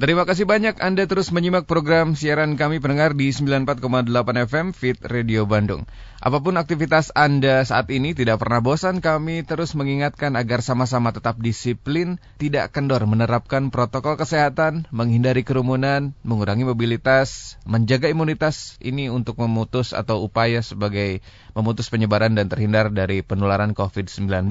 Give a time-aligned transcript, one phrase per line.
[0.00, 4.08] Terima kasih banyak Anda terus menyimak program siaran kami pendengar di 94,8
[4.48, 5.84] FM Fit Radio Bandung.
[6.24, 11.36] Apa pun aktivitas Anda saat ini tidak pernah bosan kami terus mengingatkan agar sama-sama tetap
[11.44, 19.92] disiplin, tidak kendor menerapkan protokol kesehatan, menghindari kerumunan, mengurangi mobilitas, menjaga imunitas ini untuk memutus
[19.92, 21.20] atau upaya sebagai
[21.60, 24.48] memutus penyebaran dan terhindar dari penularan COVID-19.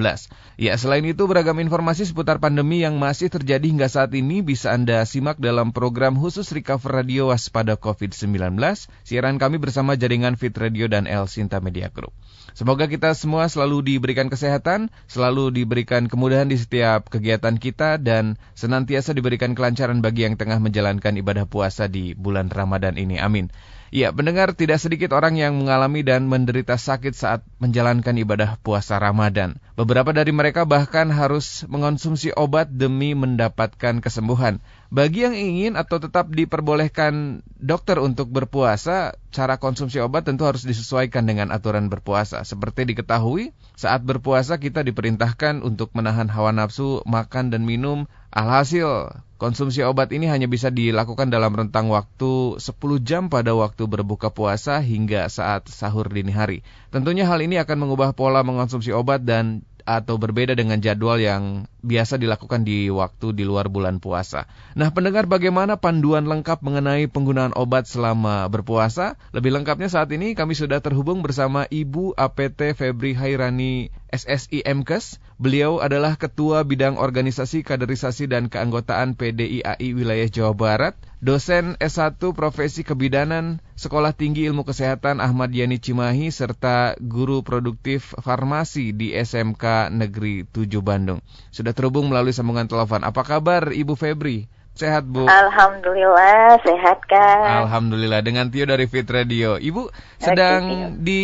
[0.56, 5.02] Ya, selain itu beragam informasi seputar pandemi yang masih terjadi hingga saat ini bisa Anda
[5.02, 8.54] simak dalam program khusus Recover Radio Waspada COVID-19,
[9.02, 12.14] siaran kami bersama jaringan Fit Radio dan El Sinta Media Group.
[12.54, 19.14] Semoga kita semua selalu diberikan kesehatan, selalu diberikan kemudahan di setiap kegiatan kita, dan senantiasa
[19.14, 23.18] diberikan kelancaran bagi yang tengah menjalankan ibadah puasa di bulan Ramadan ini.
[23.18, 23.50] Amin.
[23.90, 29.58] Ya, mendengar tidak sedikit orang yang mengalami dan menderita sakit saat menjalankan ibadah puasa Ramadan.
[29.74, 34.62] Beberapa dari mereka bahkan harus mengonsumsi obat demi mendapatkan kesembuhan.
[34.94, 41.26] Bagi yang ingin atau tetap diperbolehkan dokter untuk berpuasa, cara konsumsi obat tentu harus disesuaikan
[41.26, 42.46] dengan aturan berpuasa.
[42.46, 48.06] Seperti diketahui, saat berpuasa kita diperintahkan untuk menahan hawa nafsu, makan dan minum.
[48.30, 52.60] Alhasil, Konsumsi obat ini hanya bisa dilakukan dalam rentang waktu 10
[53.00, 56.60] jam pada waktu berbuka puasa hingga saat sahur dini hari.
[56.92, 62.20] Tentunya hal ini akan mengubah pola mengonsumsi obat dan atau berbeda dengan jadwal yang biasa
[62.20, 64.46] dilakukan di waktu di luar bulan puasa.
[64.78, 69.18] Nah, pendengar bagaimana panduan lengkap mengenai penggunaan obat selama berpuasa?
[69.32, 75.22] Lebih lengkapnya saat ini kami sudah terhubung bersama Ibu APT Febri Hairani SSI MKes.
[75.40, 82.84] Beliau adalah Ketua Bidang Organisasi Kaderisasi dan Keanggotaan PDIAI Wilayah Jawa Barat, dosen S1 Profesi
[82.84, 90.44] Kebidanan Sekolah Tinggi Ilmu Kesehatan Ahmad Yani Cimahi, serta guru produktif farmasi di SMK Negeri
[90.44, 91.24] 7 Bandung.
[91.48, 93.02] Sudah terhubung melalui sambungan telepon.
[93.02, 94.50] Apa kabar Ibu Febri?
[94.70, 95.26] Sehat Bu?
[95.26, 97.66] Alhamdulillah sehat kan.
[97.66, 99.58] Alhamdulillah dengan Tio dari Fit Radio.
[99.58, 101.22] Ibu sedang Oke, di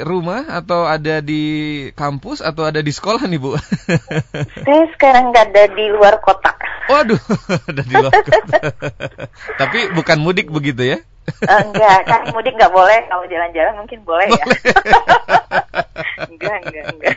[0.00, 1.42] rumah atau ada di
[1.92, 3.58] kampus atau ada di sekolah nih Bu?
[4.64, 6.54] Saya sekarang nggak ada di luar kota.
[6.88, 7.20] Waduh,
[7.70, 8.58] ada di luar kota.
[9.60, 10.98] Tapi bukan mudik begitu ya?
[11.24, 13.00] Uh, enggak, kan mudik nggak boleh.
[13.08, 14.44] Kalau jalan-jalan mungkin boleh, ya.
[14.44, 14.60] boleh.
[14.60, 14.74] ya.
[16.32, 17.16] enggak, enggak, enggak.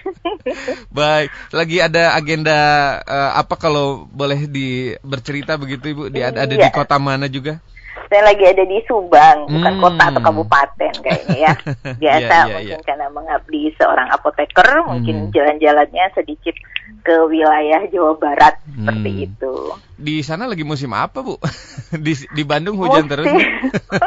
[0.92, 2.60] Baik, lagi ada agenda
[3.04, 6.04] uh, apa kalau boleh di bercerita begitu Ibu?
[6.12, 6.74] Di ada, ada di iya.
[6.74, 7.60] kota mana juga?
[8.08, 9.84] Saya lagi ada di Subang, bukan hmm.
[9.84, 11.54] kota atau kabupaten kayaknya ya.
[12.04, 12.88] Biasa yeah, yeah, mungkin yeah.
[12.88, 15.32] karena mengabdi seorang apoteker, mungkin hmm.
[15.36, 16.56] jalan-jalannya sedikit
[17.04, 18.76] ke wilayah Jawa Barat hmm.
[18.80, 19.56] seperti itu.
[19.98, 21.42] Di sana lagi musim apa, Bu?
[22.06, 23.12] di di Bandung hujan musim.
[23.12, 23.28] terus.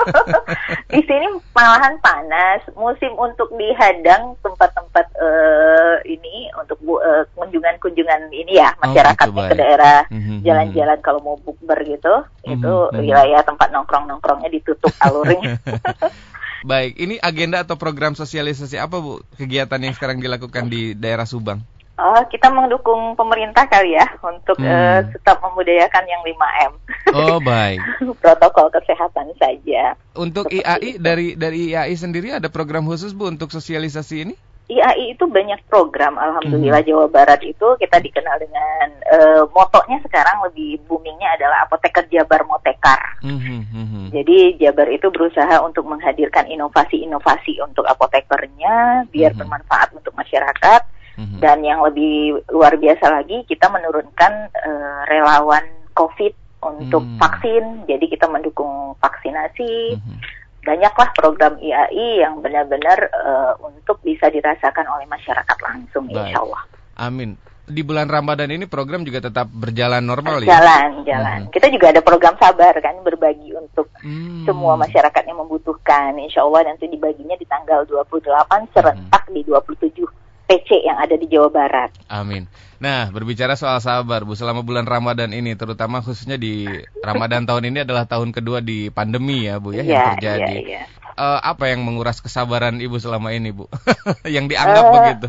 [0.95, 2.63] di sini malahan panas.
[2.79, 9.55] Musim untuk dihadang tempat-tempat uh, ini untuk uh, kunjungan-kunjungan ini ya, masyarakat oh, gitu, ke
[9.59, 11.07] daerah mhm, mhm, jalan-jalan mm -hmm.
[11.11, 12.55] kalau mau bukber gitu, mm -hmm.
[12.55, 13.01] itu mhm.
[13.03, 15.59] wilayah tempat nongkrong-nongkrongnya ditutup alurnya.
[16.71, 19.25] Baik, ini agenda atau program sosialisasi apa Bu?
[19.41, 21.65] Kegiatan yang sekarang dilakukan di daerah Subang?
[22.01, 24.65] Oh, kita mendukung pemerintah kali ya untuk hmm.
[24.65, 26.73] uh, tetap membudayakan yang 5M.
[27.13, 27.79] Oh, baik.
[28.25, 29.93] Protokol kesehatan saja.
[30.17, 31.03] Untuk Seperti IAI itu.
[31.05, 34.35] dari dari IAI sendiri ada program khusus Bu untuk sosialisasi ini?
[34.71, 36.91] IAI itu banyak program, alhamdulillah hmm.
[36.95, 43.19] Jawa Barat itu kita dikenal dengan uh, motonya sekarang lebih boomingnya adalah apoteker Jabar Motekar.
[43.19, 44.07] Hmm, hmm, hmm.
[44.15, 49.43] Jadi Jabar itu berusaha untuk menghadirkan inovasi-inovasi untuk apotekernya biar hmm.
[49.43, 50.83] bermanfaat untuk masyarakat
[51.21, 56.33] hmm Dan yang lebih luar biasa lagi, kita menurunkan uh, relawan COVID
[56.65, 57.21] untuk mm-hmm.
[57.21, 57.65] vaksin.
[57.85, 60.01] Jadi kita mendukung vaksinasi.
[60.01, 60.17] Mm-hmm.
[60.61, 66.33] Banyaklah program IAI yang benar-benar uh, untuk bisa dirasakan oleh masyarakat langsung, Baik.
[66.33, 66.63] insya Allah.
[67.01, 70.59] Amin di bulan Ramadan ini program juga tetap berjalan normal ya?
[70.59, 71.41] Jalan, jalan.
[71.47, 71.51] Hmm.
[71.55, 74.45] Kita juga ada program sabar kan, berbagi untuk hmm.
[74.45, 76.19] semua masyarakat yang membutuhkan.
[76.19, 79.35] Insya Allah nanti dibaginya di tanggal 28 serentak hmm.
[79.39, 80.03] di 27
[80.51, 81.95] PC yang ada di Jawa Barat.
[82.11, 82.51] Amin.
[82.83, 86.67] Nah, berbicara soal sabar, Bu, selama bulan Ramadan ini, terutama khususnya di
[87.07, 90.57] Ramadan tahun ini adalah tahun kedua di pandemi ya, Bu, ya, ya yang iya, terjadi.
[90.59, 90.85] Ya, ya.
[91.15, 93.71] Uh, apa yang menguras kesabaran Ibu selama ini, Bu?
[94.35, 95.29] yang dianggap uh, begitu?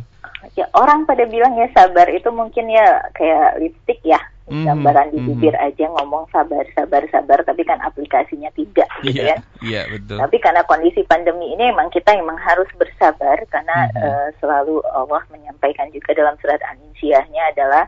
[0.57, 4.17] Ya, orang pada bilang ya sabar itu mungkin ya kayak lipstick ya.
[4.49, 5.67] Gambaran di bibir mm-hmm.
[5.71, 10.17] aja ngomong sabar sabar sabar tapi kan aplikasinya tidak gitu yeah, kan iya yeah, betul
[10.17, 14.03] tapi karena kondisi pandemi ini emang kita emang harus bersabar karena mm-hmm.
[14.03, 17.85] uh, selalu Allah menyampaikan juga dalam surat An-Insyahnya adalah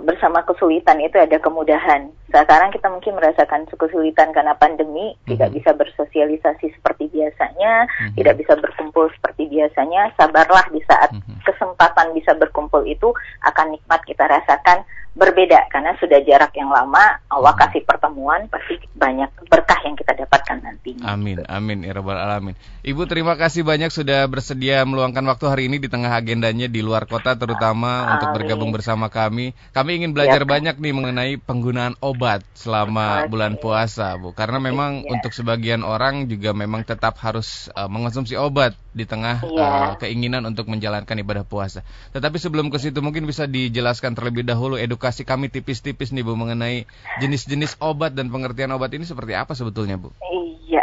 [0.00, 2.08] bersama kesulitan itu ada kemudahan.
[2.32, 5.28] Sekarang kita mungkin merasakan kesulitan karena pandemi, mm-hmm.
[5.36, 8.16] tidak bisa bersosialisasi seperti biasanya, mm-hmm.
[8.16, 10.08] tidak bisa berkumpul seperti biasanya.
[10.16, 11.44] Sabarlah di saat mm-hmm.
[11.44, 13.12] kesempatan bisa berkumpul itu
[13.44, 14.80] akan nikmat kita rasakan
[15.12, 20.58] berbeda karena sudah jarak yang lama Allah kasih pertemuan pasti banyak berkah yang kita dapatkan
[20.64, 20.96] nanti.
[21.04, 22.56] Amin amin ya rabbal alamin.
[22.80, 27.04] Ibu terima kasih banyak sudah bersedia meluangkan waktu hari ini di tengah agendanya di luar
[27.04, 28.10] kota terutama amin.
[28.16, 29.52] untuk bergabung bersama kami.
[29.76, 33.28] Kami ingin belajar ya, banyak nih mengenai penggunaan obat selama okay.
[33.28, 35.12] bulan puasa Bu karena memang ya.
[35.12, 39.60] untuk sebagian orang juga memang tetap harus uh, mengonsumsi obat di tengah ya.
[39.60, 41.84] uh, keinginan untuk menjalankan ibadah puasa.
[42.16, 46.38] Tetapi sebelum ke situ mungkin bisa dijelaskan terlebih dahulu edukasi edukasi kami tipis-tipis nih Bu
[46.38, 46.86] mengenai
[47.18, 50.14] jenis-jenis obat dan pengertian obat ini seperti apa sebetulnya Bu?
[50.70, 50.81] Iya,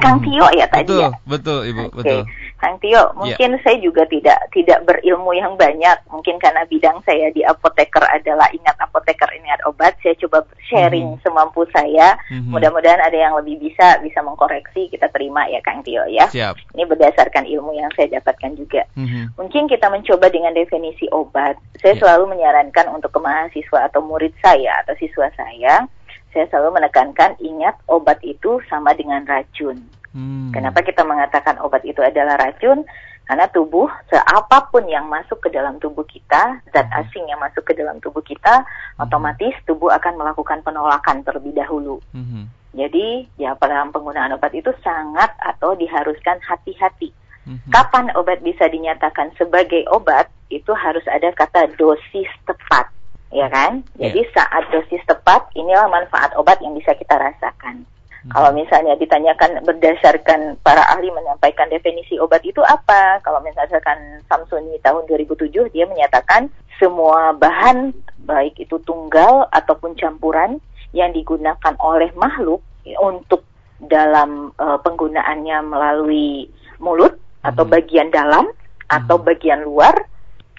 [0.00, 0.18] Kang.
[0.18, 0.24] Hmm.
[0.24, 1.10] Tio ya tadi betul, ya.
[1.28, 1.96] Betul, Ibu, okay.
[2.00, 2.20] betul.
[2.62, 3.04] Kang Tio, ya.
[3.18, 3.62] mungkin yeah.
[3.66, 5.96] saya juga tidak tidak berilmu yang banyak.
[6.08, 9.98] Mungkin karena bidang saya di apoteker adalah ingat apoteker ingat obat.
[10.00, 11.24] Saya coba sharing mm-hmm.
[11.26, 12.16] semampu saya.
[12.30, 12.54] Mm-hmm.
[12.54, 14.88] Mudah-mudahan ada yang lebih bisa bisa mengkoreksi.
[14.88, 16.30] Kita terima ya Kang Tio ya.
[16.30, 16.54] Siap.
[16.72, 18.88] Ini berdasarkan ilmu yang saya dapatkan juga.
[18.96, 19.36] Mm-hmm.
[19.36, 21.58] Mungkin kita mencoba dengan definisi obat.
[21.82, 22.00] Saya yeah.
[22.00, 25.84] selalu menyarankan untuk ke mahasiswa atau murid saya atau siswa saya
[26.32, 29.80] saya selalu menekankan ingat obat itu sama dengan racun.
[30.12, 30.52] Hmm.
[30.52, 32.84] Kenapa kita mengatakan obat itu adalah racun?
[33.22, 37.00] Karena tubuh, seapapun yang masuk ke dalam tubuh kita, zat hmm.
[37.00, 39.08] asing yang masuk ke dalam tubuh kita, hmm.
[39.08, 42.02] otomatis tubuh akan melakukan penolakan terlebih dahulu.
[42.12, 42.50] Hmm.
[42.72, 47.14] Jadi, ya dalam penggunaan obat itu sangat atau diharuskan hati-hati.
[47.46, 47.62] Hmm.
[47.70, 50.28] Kapan obat bisa dinyatakan sebagai obat?
[50.52, 52.92] Itu harus ada kata dosis tepat,
[53.32, 53.82] ya kan?
[53.96, 54.32] Jadi yeah.
[54.36, 57.88] saat dosis tepat, inilah manfaat obat yang bisa kita rasakan.
[58.30, 63.18] Kalau misalnya ditanyakan berdasarkan para ahli menyampaikan definisi obat itu apa?
[63.26, 66.46] Kalau misalkan Samsuni tahun 2007 dia menyatakan
[66.78, 67.90] semua bahan
[68.22, 70.62] baik itu tunggal ataupun campuran
[70.94, 72.62] yang digunakan oleh makhluk
[73.02, 73.42] untuk
[73.82, 76.46] dalam uh, penggunaannya melalui
[76.78, 77.72] mulut atau hmm.
[77.74, 78.46] bagian dalam
[78.86, 79.26] atau hmm.
[79.26, 80.06] bagian luar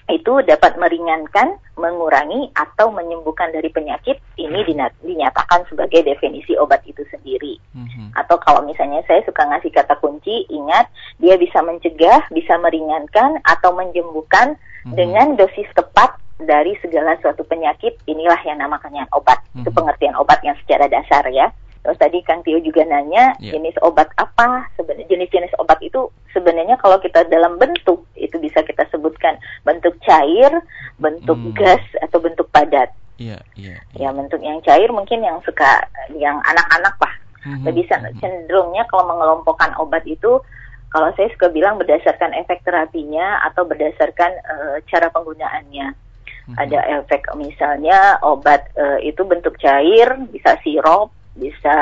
[0.04, 5.00] itu dapat meringankan, mengurangi atau menyembuhkan dari penyakit ini hmm.
[5.00, 7.56] dinyatakan sebagai definisi obat itu sendiri.
[7.74, 8.14] Mm-hmm.
[8.14, 10.86] Atau kalau misalnya saya suka ngasih kata kunci, ingat
[11.18, 14.94] dia bisa mencegah, bisa meringankan atau menyembuhkan mm-hmm.
[14.94, 17.98] dengan dosis tepat dari segala suatu penyakit.
[18.06, 19.42] Inilah yang namanya obat.
[19.50, 19.62] Mm-hmm.
[19.66, 21.50] Itu pengertian obat yang secara dasar ya.
[21.84, 23.52] Terus tadi Kang Tio juga nanya yeah.
[23.52, 28.88] jenis obat apa sebenarnya jenis-jenis obat itu sebenarnya kalau kita dalam bentuk itu bisa kita
[28.88, 29.36] sebutkan
[29.68, 30.48] bentuk cair,
[30.96, 31.52] bentuk mm.
[31.60, 32.88] gas atau bentuk padat.
[33.20, 33.76] Iya, yeah, iya.
[34.00, 35.84] Yeah, Ya bentuk yang cair mungkin yang suka
[36.16, 37.14] yang anak-anak lah.
[37.44, 37.64] Mm-hmm.
[37.68, 38.20] Lebih mm-hmm.
[38.24, 40.40] cenderungnya kalau mengelompokkan obat itu
[40.88, 45.92] kalau saya suka bilang berdasarkan efek terapinya atau berdasarkan uh, cara penggunaannya.
[45.92, 46.56] Mm-hmm.
[46.56, 51.76] Ada efek misalnya obat uh, itu bentuk cair, bisa sirup, bisa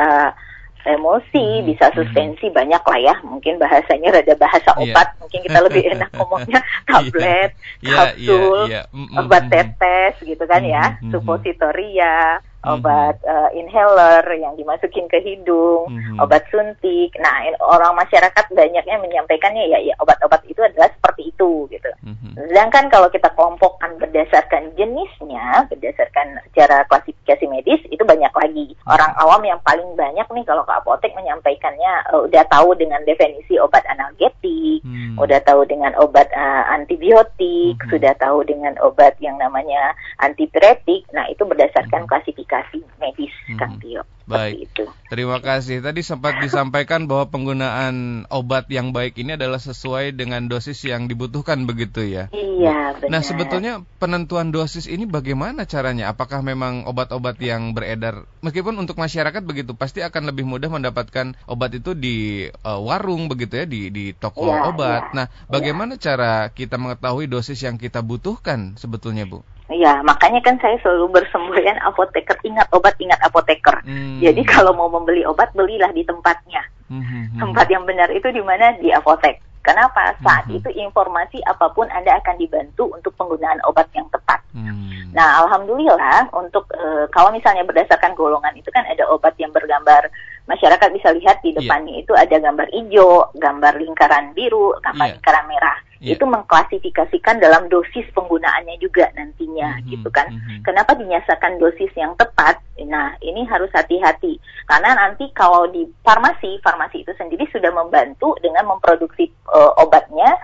[0.82, 1.66] emosi, hmm.
[1.70, 2.56] bisa suspensi hmm.
[2.56, 3.14] banyak lah ya.
[3.22, 4.82] Mungkin bahasanya rada bahasa iya.
[4.82, 5.18] obat, yeah.
[5.22, 7.50] mungkin kita lebih enak ngomongnya tablet,
[7.82, 8.10] yeah.
[8.12, 8.84] kapsul, yeah.
[8.84, 8.84] Yeah.
[8.90, 9.20] Yeah.
[9.22, 13.34] obat tetes gitu kan ya, supositoria obat mm-hmm.
[13.34, 16.22] uh, inhaler yang dimasukin ke hidung, mm-hmm.
[16.22, 17.10] obat suntik.
[17.18, 21.90] Nah, orang masyarakat banyaknya menyampaikannya ya, ya obat-obat itu adalah seperti itu gitu.
[22.06, 22.38] Mm-hmm.
[22.38, 28.66] Sedangkan kalau kita kelompokkan berdasarkan jenisnya, berdasarkan secara klasifikasi medis itu banyak lagi.
[28.70, 28.94] Mm-hmm.
[28.94, 33.58] Orang awam yang paling banyak nih kalau ke apotek menyampaikannya uh, udah tahu dengan definisi
[33.58, 35.18] obat analgetik, mm-hmm.
[35.18, 37.90] udah tahu dengan obat uh, antibiotik, mm-hmm.
[37.90, 41.10] sudah tahu dengan obat yang namanya antipiretik.
[41.10, 42.10] Nah, itu berdasarkan mm-hmm.
[42.10, 43.56] klasifikasi klasifikasi medis, hmm.
[43.56, 44.04] Kang Tio.
[44.22, 44.70] Baik.
[44.70, 44.84] Itu.
[45.10, 45.82] Terima kasih.
[45.82, 51.66] Tadi sempat disampaikan bahwa penggunaan obat yang baik ini adalah sesuai dengan dosis yang dibutuhkan
[51.66, 52.30] begitu ya.
[52.30, 53.10] Iya, benar.
[53.10, 56.14] Nah, sebetulnya penentuan dosis ini bagaimana caranya?
[56.14, 61.74] Apakah memang obat-obat yang beredar meskipun untuk masyarakat begitu pasti akan lebih mudah mendapatkan obat
[61.74, 65.02] itu di uh, warung begitu ya di di toko ya, obat.
[65.12, 66.14] Ya, nah, bagaimana ya.
[66.14, 69.42] cara kita mengetahui dosis yang kita butuhkan sebetulnya, Bu?
[69.70, 72.34] Iya, makanya kan saya selalu bersemboyan apoteker.
[72.42, 73.78] Ingat obat, ingat apoteker.
[73.86, 74.18] Hmm.
[74.18, 76.66] Jadi kalau mau membeli obat, belilah di tempatnya.
[76.90, 77.30] Hmm.
[77.38, 78.74] Tempat yang benar itu di mana?
[78.82, 79.40] Di apotek.
[79.62, 80.18] Kenapa?
[80.18, 80.58] Saat hmm.
[80.58, 84.42] itu informasi apa pun Anda akan dibantu untuk penggunaan obat yang tepat.
[84.50, 85.14] Hmm.
[85.14, 90.10] Nah, alhamdulillah untuk e, kalau misalnya berdasarkan golongan itu kan ada obat yang bergambar
[90.50, 91.62] masyarakat bisa lihat di iya.
[91.62, 92.02] depannya yeah.
[92.02, 95.14] itu ada gambar hijau, gambar lingkaran biru, gambar yeah.
[95.14, 96.18] lingkaran merah yeah.
[96.18, 99.88] itu mengklasifikasikan dalam dosis penggunaannya juga nantinya mm-hmm.
[99.94, 100.26] gitu kan.
[100.34, 100.66] Mm-hmm.
[100.66, 102.58] Kenapa dinyasakan dosis yang tepat?
[102.82, 108.66] Nah, ini harus hati-hati karena nanti kalau di farmasi, farmasi itu sendiri sudah membantu dengan
[108.66, 110.34] memproduksi uh, obatnya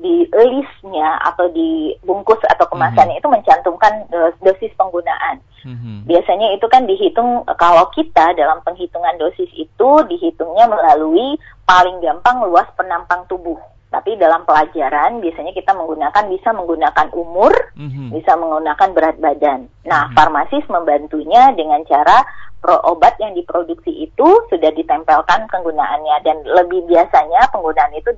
[0.00, 3.26] di listnya atau di bungkus atau kemasannya mm-hmm.
[3.26, 3.92] itu mencantumkan
[4.40, 5.42] dosis penggunaan.
[5.60, 6.08] Mm-hmm.
[6.08, 11.36] Biasanya itu kan dihitung kalau kita dalam penghitungan dosis itu dihitungnya melalui
[11.68, 13.60] paling gampang luas penampang tubuh.
[13.90, 18.14] Tapi dalam pelajaran biasanya kita menggunakan bisa menggunakan umur, mm-hmm.
[18.14, 19.66] bisa menggunakan berat badan.
[19.82, 20.14] Nah, mm-hmm.
[20.14, 22.22] farmasis membantunya dengan cara
[22.60, 28.12] pro obat yang diproduksi itu sudah ditempelkan penggunaannya dan lebih biasanya penggunaan itu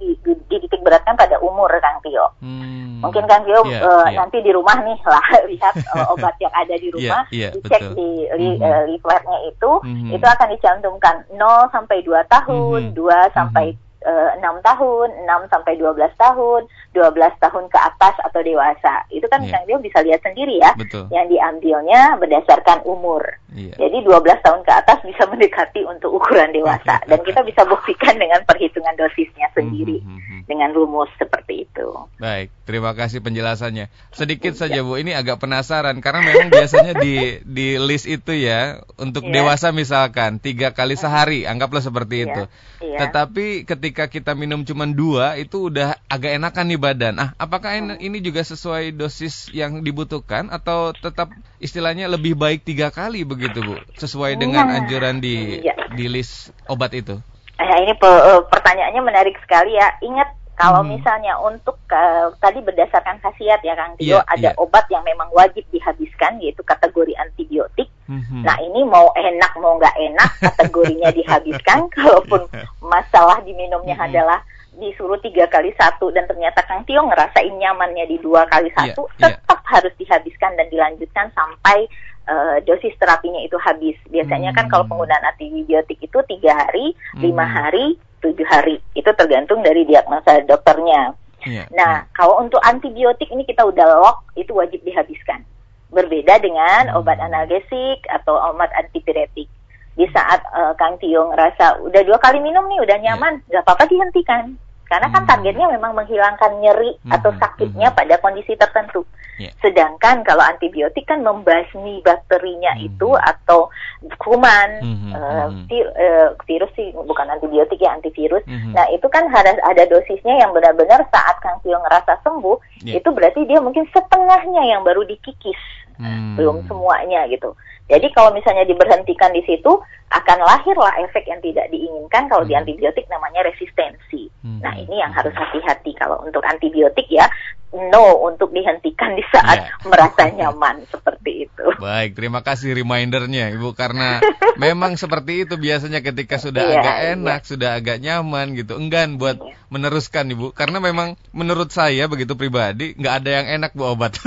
[0.51, 2.27] dititik beratkan pada umur Kang Tio.
[2.43, 2.99] Hmm.
[3.07, 4.19] Mungkin Kang Tio yeah, uh, yeah.
[4.19, 7.81] nanti di rumah nih lah lihat uh, obat yang ada di rumah, yeah, yeah, dicek
[7.87, 7.95] betul.
[7.95, 8.67] di li, mm -hmm.
[8.67, 10.11] uh, leafletnya itu, mm -hmm.
[10.19, 13.31] itu akan dicantumkan 0 sampai 2 tahun, mm -hmm.
[13.31, 13.92] 2 sampai mm -hmm Eh,
[14.39, 16.63] enam uh, tahun, 6 sampai 12 tahun,
[16.95, 19.07] 12 tahun ke atas atau dewasa.
[19.11, 19.63] Itu kan yeah.
[19.67, 20.75] dia bisa lihat sendiri ya.
[20.75, 21.07] Betul.
[21.11, 23.23] Yang diambilnya berdasarkan umur.
[23.53, 23.77] Yeah.
[23.77, 28.41] Jadi 12 tahun ke atas bisa mendekati untuk ukuran dewasa dan kita bisa buktikan dengan
[28.49, 30.41] perhitungan dosisnya sendiri mm -hmm.
[30.49, 31.87] dengan rumus seperti itu.
[32.17, 33.93] Baik, terima kasih penjelasannya.
[34.17, 39.29] Sedikit saja Bu, ini agak penasaran karena memang biasanya di di list itu ya untuk
[39.29, 39.45] yeah.
[39.45, 42.27] dewasa misalkan tiga kali sehari, anggaplah seperti yeah.
[42.27, 42.43] itu.
[42.83, 43.01] Yeah.
[43.05, 47.15] Tetapi ketika kita minum cuma dua itu udah agak enakan nih badan.
[47.21, 51.29] Ah, apakah ini juga sesuai dosis yang dibutuhkan atau tetap
[51.61, 55.75] istilahnya lebih baik tiga kali begitu bu, sesuai dengan nah, anjuran di ya.
[55.97, 57.19] di list obat itu?
[57.59, 59.89] Eh, ini pe eh, pertanyaannya menarik sekali ya.
[60.03, 60.95] Ingat kalau hmm.
[60.95, 64.63] misalnya untuk uh, tadi berdasarkan khasiat ya Kang Tio, yeah, ada yeah.
[64.63, 67.89] obat yang memang wajib dihabiskan yaitu kategori antibiotik.
[68.05, 68.45] Hmm.
[68.45, 71.89] Nah ini mau enak mau nggak enak kategorinya dihabiskan.
[71.97, 72.47] Kalaupun
[72.85, 74.07] masalah diminumnya hmm.
[74.07, 74.39] adalah
[74.77, 79.09] disuruh tiga kali satu dan ternyata Kang Tio ngerasain nyamannya di dua kali iya, satu,
[79.17, 79.73] yeah, tetap yeah.
[79.73, 81.89] harus dihabiskan dan dilanjutkan sampai
[82.29, 83.97] uh, dosis terapinya itu habis.
[84.11, 84.57] Biasanya hmm.
[84.59, 84.93] kan kalau hmm.
[84.95, 87.55] penggunaan antibiotik itu tiga hari, lima hmm.
[87.55, 87.87] hari,
[88.23, 88.79] tujuh hari.
[88.95, 91.15] Itu tergantung dari diagnosa dokternya.
[91.43, 92.15] Yeah, nah, yeah.
[92.15, 95.43] kalau untuk antibiotik ini kita udah lock, itu wajib dihabiskan.
[95.91, 96.99] Berbeda dengan hmm.
[97.03, 99.51] obat analgesik atau obat antipiretik
[99.93, 103.65] di saat uh, Kang Tio ngerasa udah dua kali minum nih udah nyaman, nggak yeah.
[103.67, 104.57] apa-apa dihentikan.
[104.93, 105.31] Karena kan hmm.
[105.33, 107.17] targetnya memang menghilangkan nyeri hmm.
[107.17, 107.97] atau sakitnya hmm.
[107.97, 109.09] pada kondisi tertentu.
[109.41, 109.57] Yeah.
[109.65, 112.93] Sedangkan kalau antibiotik kan membasmi bakterinya hmm.
[112.93, 113.73] itu atau
[114.21, 115.11] kuman, hmm.
[115.17, 118.45] uh, vir, uh, virus sih bukan antibiotik ya antivirus.
[118.45, 118.77] Hmm.
[118.77, 123.01] Nah itu kan harus ada dosisnya yang benar-benar saat Kang Tio ngerasa sembuh, yeah.
[123.01, 126.39] itu berarti dia mungkin setengahnya yang baru dikikis, hmm.
[126.39, 127.53] belum semuanya gitu.
[127.91, 129.73] Jadi kalau misalnya diberhentikan di situ
[130.13, 132.53] akan lahirlah efek yang tidak diinginkan kalau hmm.
[132.53, 134.29] di antibiotik namanya resistensi.
[134.45, 134.61] Hmm.
[134.61, 137.27] Nah ini yang harus hati-hati kalau untuk antibiotik ya
[137.73, 139.89] no untuk dihentikan di saat yeah.
[139.89, 141.67] merasa nyaman seperti itu.
[141.81, 144.21] Baik, terima kasih remindernya Ibu karena
[144.65, 147.09] memang seperti itu biasanya ketika sudah yeah, agak iya.
[147.17, 147.49] enak, yeah.
[147.49, 149.57] sudah agak nyaman gitu, enggan buat yeah.
[149.73, 154.21] meneruskan Ibu karena memang menurut saya begitu pribadi nggak ada yang enak Bu obat.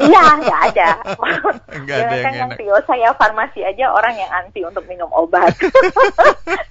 [0.00, 0.90] Iya, nggak ada.
[1.84, 2.56] Nggak ada yang enak.
[2.56, 5.52] Tio, saya farmasi aja orang yang anti untuk minum obat.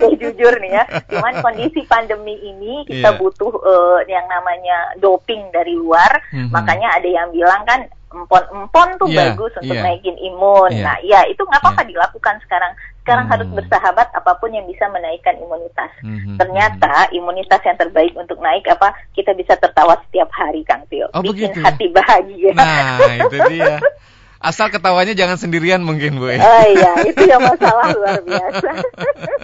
[0.01, 3.19] ya, jujur nih ya, cuman kondisi pandemi ini kita yeah.
[3.21, 6.51] butuh uh, yang namanya doping dari luar luar, mm-hmm.
[6.55, 9.85] makanya ada yang bilang kan empon-empon tuh yeah, bagus untuk yeah.
[9.85, 10.71] naikin imun.
[10.73, 10.85] Yeah.
[10.87, 11.91] Nah, ya itu nggak apa-apa yeah.
[11.93, 12.73] dilakukan sekarang.
[13.05, 13.31] Sekarang mm.
[13.33, 15.91] harus bersahabat apa pun yang bisa menaikkan imunitas.
[16.01, 16.35] Mm-hmm.
[16.41, 18.97] Ternyata imunitas yang terbaik untuk naik apa?
[19.13, 21.09] Kita bisa tertawa setiap hari, Kang Tio.
[21.13, 21.61] Oh, Bikin begitu.
[21.61, 22.51] hati bahagia.
[22.57, 22.97] Nah,
[23.29, 23.77] itu dia.
[24.39, 26.31] Asal ketawanya jangan sendirian mungkin Bu.
[26.31, 28.69] Oh iya, itu yang masalah luar biasa.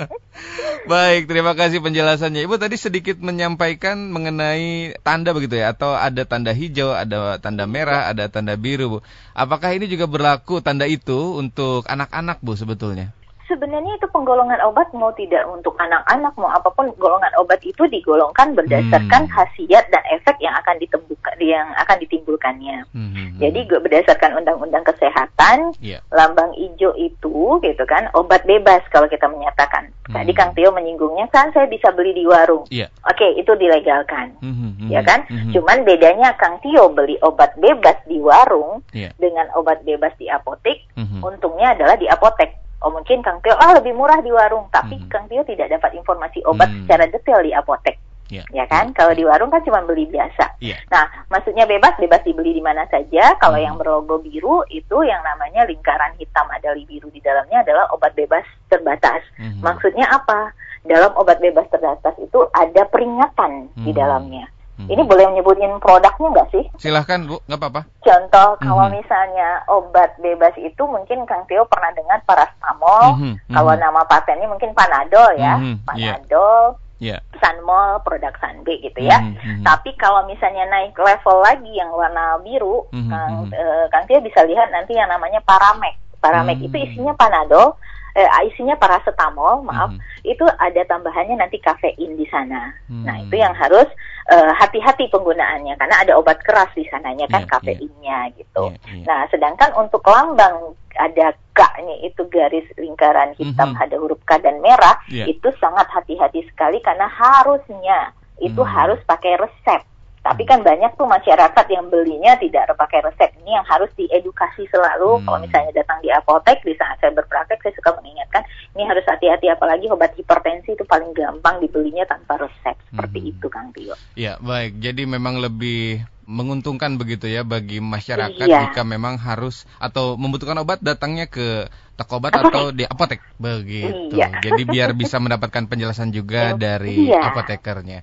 [0.91, 2.47] Baik, terima kasih penjelasannya.
[2.47, 8.07] Ibu tadi sedikit menyampaikan mengenai tanda begitu ya, atau ada tanda hijau, ada tanda merah,
[8.07, 8.99] ada tanda biru, Bu.
[9.35, 13.11] Apakah ini juga berlaku tanda itu untuk anak-anak, Bu, sebetulnya?
[13.45, 18.57] Sebenarnya itu penggolongan obat mau tidak untuk anak-anak mau apa pun golongan obat itu digolongkan
[18.57, 19.33] berdasarkan hmm.
[19.33, 22.85] khasiat dan efek yang akan ditemukan yang akan ditimbulkannya.
[22.91, 23.37] Hmm.
[23.37, 26.01] Jadi berdasarkan undang-undang kesehatan, yeah.
[26.09, 29.89] lambang hijau itu gitu kan obat bebas kalau kita menyatakan.
[30.09, 30.21] Hmm.
[30.21, 32.65] Tadi Kang Tio menyinggungnya kan saya bisa beli di warung.
[32.73, 32.89] Yeah.
[33.05, 34.33] Oke, okay, itu dilegalkan.
[34.41, 34.89] Hmm.
[34.89, 35.25] Ya kan?
[35.29, 35.53] Hmm.
[35.53, 39.13] Cuman bedanya Kang Tio beli obat bebas di warung yeah.
[39.21, 41.21] dengan obat bebas di apotek, hmm.
[41.21, 45.07] untungnya adalah di apotek Oh mungkin Kang Tio ah lebih murah di warung, tapi hmm.
[45.07, 46.85] Kang Tio tidak dapat informasi obat hmm.
[46.85, 47.97] secara detail di apotek.
[48.25, 48.41] Yeah.
[48.49, 48.95] Ya kan, yeah.
[48.97, 50.57] kalau di warung kan cuma beli biasa.
[50.57, 50.81] Yeah.
[50.89, 53.37] Nah, maksudnya bebas, bebas dibeli di mana saja.
[53.37, 53.65] Kalau hmm.
[53.69, 58.45] yang berlogo biru itu yang namanya lingkaran hitam ada biru di dalamnya adalah obat bebas
[58.65, 59.21] terbatas.
[59.37, 59.61] Hmm.
[59.61, 60.57] Maksudnya apa?
[60.85, 63.85] Dalam obat bebas terbatas itu ada peringatan hmm.
[63.85, 64.45] di dalamnya.
[64.75, 64.91] Hmm.
[64.91, 66.63] Ini boleh menyebutin produknya nggak sih?
[66.75, 67.81] Silahkan Bu, nggak apa-apa.
[68.03, 68.63] Contoh, hmm.
[68.67, 73.15] kalau misalnya obat bebas itu mungkin Kang Tio pernah dengar paracetamol.
[73.15, 73.33] Hmm.
[73.39, 73.55] Hmm.
[73.55, 75.75] Kalau nama patennya mungkin Panadol ya, hmm.
[75.95, 76.19] Iya.
[76.19, 76.63] Panadol.
[76.95, 77.19] Yeah.
[77.43, 79.19] Sunmol, produk Sunbe gitu ya.
[79.19, 79.59] Mm -hmm.
[79.67, 83.11] Tapi kalau misalnya naik level lagi yang warna biru, mm -hmm.
[83.11, 85.99] Kang, uh, Kang Tio bisa lihat nanti yang namanya Paramek.
[86.23, 86.71] Paramek mm -hmm.
[86.71, 87.75] itu isinya Panadol,
[88.15, 90.31] eh, isinya paracetamol, maaf, mm -hmm.
[90.31, 92.71] itu ada tambahannya nanti kafein di sana.
[92.87, 93.03] Mm -hmm.
[93.03, 93.91] Nah itu yang harus
[94.31, 98.35] uh, hati-hati penggunaannya karena ada obat keras di sananya kan yeah, kafeinnya yeah.
[98.37, 98.63] gitu.
[98.73, 99.05] Yeah, yeah.
[99.05, 103.83] Nah, sedangkan untuk lambang ada K nih itu garis lingkaran hitam mm -hmm.
[103.83, 105.27] ada huruf K dan merah yeah.
[105.27, 108.71] itu sangat hati-hati sekali karena harusnya itu mm.
[108.71, 109.81] harus pakai resep
[110.25, 113.29] tapi kan banyak tuh masyarakat yang belinya tidak pakai resep.
[113.45, 115.21] Ini yang harus diedukasi selalu.
[115.21, 115.29] Hmm.
[115.29, 118.41] Kalau misalnya datang di apotek, di saat saya berpraktek, saya suka mengingatkan,
[118.73, 119.53] ini harus hati-hati.
[119.53, 122.73] Apalagi obat hipertensi itu paling gampang dibelinya tanpa resep.
[122.89, 123.31] Seperti hmm.
[123.37, 123.93] itu, Kang Tio.
[124.17, 124.81] Ya, baik.
[124.81, 128.65] Jadi memang lebih menguntungkan begitu ya bagi masyarakat iya.
[128.65, 131.69] jika memang harus atau membutuhkan obat datangnya ke
[132.01, 132.49] toko obat apotek.
[132.49, 134.17] atau di apotek begitu.
[134.17, 134.41] Iya.
[134.41, 137.29] Jadi biar bisa mendapatkan penjelasan juga dari iya.
[137.29, 138.01] apotekernya.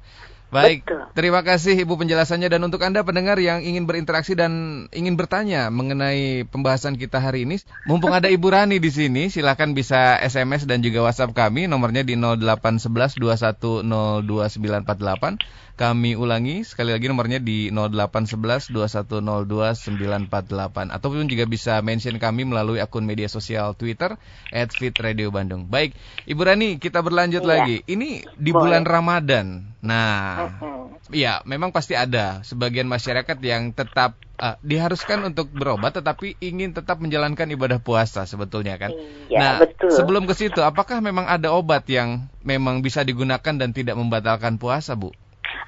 [0.52, 1.08] Baik, Betul.
[1.16, 2.52] terima kasih Ibu penjelasannya.
[2.52, 7.56] Dan untuk Anda pendengar yang ingin berinteraksi dan ingin bertanya mengenai pembahasan kita hari ini,
[7.88, 12.20] mumpung ada Ibu Rani di sini, silakan bisa SMS dan juga WhatsApp kami, nomornya di
[12.20, 14.28] 0811 2102
[15.82, 23.02] Kami ulangi sekali lagi nomornya di 0811 2102 ataupun juga bisa mention kami melalui akun
[23.02, 24.14] media sosial Twitter
[24.54, 25.66] @fitradio_bandung.
[25.66, 25.98] Baik,
[26.30, 27.50] Ibu Rani, kita berlanjut iya.
[27.50, 27.76] lagi.
[27.82, 28.78] Ini di Boleh.
[28.78, 29.74] bulan Ramadan.
[29.82, 30.54] Nah,
[31.10, 37.02] Iya, memang pasti ada sebagian masyarakat yang tetap uh, diharuskan untuk berobat tetapi ingin tetap
[37.02, 38.94] menjalankan ibadah puasa sebetulnya kan.
[39.26, 39.92] Iya, nah, betul.
[39.92, 44.94] sebelum ke situ, apakah memang ada obat yang memang bisa digunakan dan tidak membatalkan puasa,
[44.94, 45.10] Bu?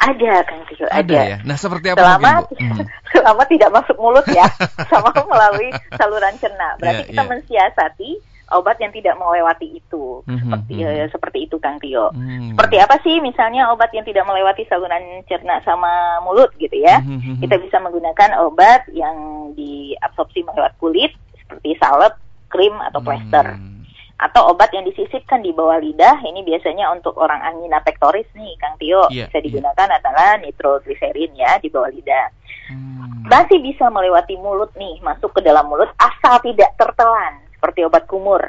[0.01, 1.01] Ada, Kang Tio, ada.
[1.01, 1.21] ada.
[1.35, 1.37] ya.
[1.47, 2.75] Nah, seperti apa selama, mungkin, Bu?
[2.83, 2.87] Hmm.
[3.15, 4.47] selama tidak masuk mulut ya,
[4.91, 6.77] sama melalui saluran cerna.
[6.83, 7.31] Berarti yeah, kita yeah.
[7.31, 8.11] mensiasati
[8.53, 10.39] obat yang tidak melewati itu mm-hmm.
[10.45, 12.13] seperti uh, seperti itu Kang Tio.
[12.13, 12.55] Mm-hmm.
[12.55, 17.01] Seperti apa sih misalnya obat yang tidak melewati saluran cerna sama mulut gitu ya?
[17.01, 17.41] Mm-hmm.
[17.41, 19.17] Kita bisa menggunakan obat yang
[19.57, 22.21] diabsorpsi melewat kulit seperti salep,
[22.53, 23.57] krim atau plester.
[23.57, 23.74] Mm-hmm.
[24.15, 28.79] Atau obat yang disisipkan di bawah lidah, ini biasanya untuk orang angina pectoris nih, Kang
[28.79, 29.11] Tio.
[29.11, 29.47] Yeah, bisa iya.
[29.51, 29.99] digunakan yeah.
[29.99, 32.27] adalah nitrogliserin ya di bawah lidah.
[32.71, 33.27] Hmm.
[33.27, 38.43] Masih bisa melewati mulut nih, masuk ke dalam mulut asal tidak tertelan seperti obat kumur.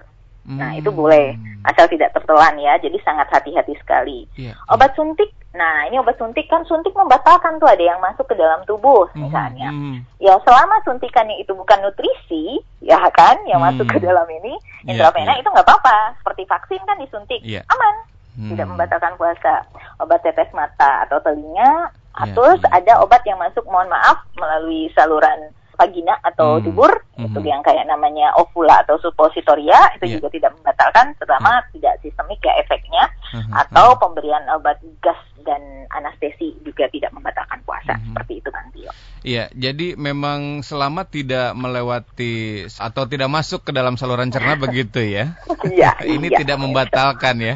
[0.45, 0.99] Nah, itu hmm.
[1.01, 1.33] boleh
[1.65, 2.77] asal tidak tertelan ya.
[2.77, 4.29] Jadi sangat hati-hati sekali.
[4.37, 4.53] Yeah.
[4.69, 5.33] Obat suntik.
[5.55, 9.25] Nah, ini obat suntik kan suntik membatalkan tuh ada yang masuk ke dalam tubuh hmm.
[9.25, 9.71] misalnya.
[9.71, 10.03] Mm.
[10.19, 13.67] Ya, selama suntikannya itu bukan nutrisi, ya kan, yang mm.
[13.71, 15.41] masuk ke dalam ini iya, intravena yeah, yeah.
[15.41, 15.97] itu nggak apa-apa.
[16.19, 17.63] Seperti vaksin kan disuntik, yeah.
[17.71, 17.95] aman.
[18.36, 18.51] Mm.
[18.51, 19.63] Tidak membatalkan puasa.
[20.03, 22.75] Obat tetes mata atau telinga, yeah, terus yeah.
[22.75, 26.63] ada obat yang masuk mohon maaf melalui saluran vagina atau hmm.
[26.65, 27.31] tubur hmm.
[27.31, 30.15] itu yang kayak namanya ovula atau suppositoria itu yeah.
[30.19, 31.67] juga tidak membatalkan selama hmm.
[31.77, 33.03] tidak sistemik ya efeknya
[33.43, 33.52] hmm.
[33.52, 34.00] atau hmm.
[34.00, 35.62] pemberian obat gas dan
[35.93, 38.12] anestesi juga tidak membatalkan puasa hmm.
[38.12, 38.91] seperti itu kan Tio.
[39.26, 45.34] Iya, jadi memang selama tidak melewati atau tidak masuk ke dalam saluran cerna begitu ya.
[45.65, 45.98] Iya.
[46.17, 47.56] Ini iya, tidak membatalkan ya.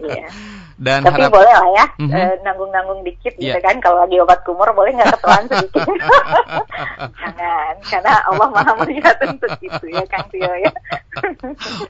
[0.00, 0.28] Iya.
[0.80, 1.36] Dan Tapi harap...
[1.36, 2.40] boleh lah ya, mm -hmm.
[2.40, 3.52] nanggung-nanggung dikit yeah.
[3.52, 3.68] gitu iya.
[3.68, 3.84] kan.
[3.84, 5.84] Kalau lagi obat kumur boleh nggak ketelan sedikit.
[7.20, 10.72] Jangan, karena Allah maha melihat untuk itu ya Kang Tio ya.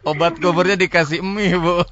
[0.03, 1.87] obat kumurnya dikasih mie Bu.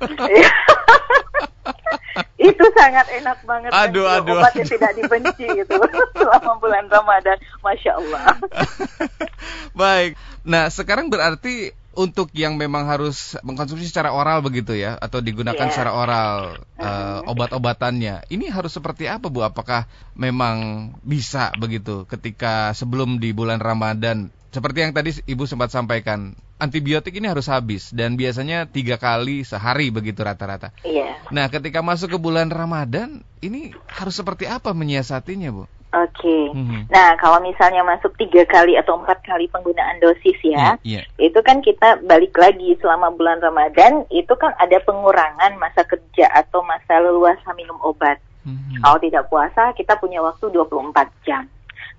[2.38, 5.74] Itu sangat enak banget aduh, kan, aduh, obat yang tidak dibenci itu
[6.18, 8.24] selama bulan Ramadan, masya Allah.
[9.78, 15.66] Baik, nah sekarang berarti untuk yang memang harus mengkonsumsi secara oral begitu ya atau digunakan
[15.66, 15.74] yeah.
[15.74, 19.42] secara oral uh, obat-obatannya ini harus seperti apa Bu?
[19.42, 26.32] Apakah memang bisa begitu ketika sebelum di bulan Ramadan seperti yang tadi Ibu sempat sampaikan,
[26.56, 30.72] antibiotik ini harus habis dan biasanya tiga kali sehari begitu rata-rata.
[30.82, 31.20] Iya.
[31.28, 35.64] Nah, ketika masuk ke bulan Ramadan, ini harus seperti apa menyiasatinya, Bu?
[35.88, 36.20] Oke.
[36.20, 36.44] Okay.
[36.52, 36.84] Hmm.
[36.92, 41.04] Nah, kalau misalnya masuk tiga kali atau empat kali penggunaan dosis ya, yeah, yeah.
[41.16, 46.60] itu kan kita balik lagi selama bulan Ramadan, itu kan ada pengurangan masa kerja atau
[46.60, 48.20] masa leluasa minum obat.
[48.44, 48.80] Hmm.
[48.84, 51.48] Kalau tidak puasa, kita punya waktu 24 jam.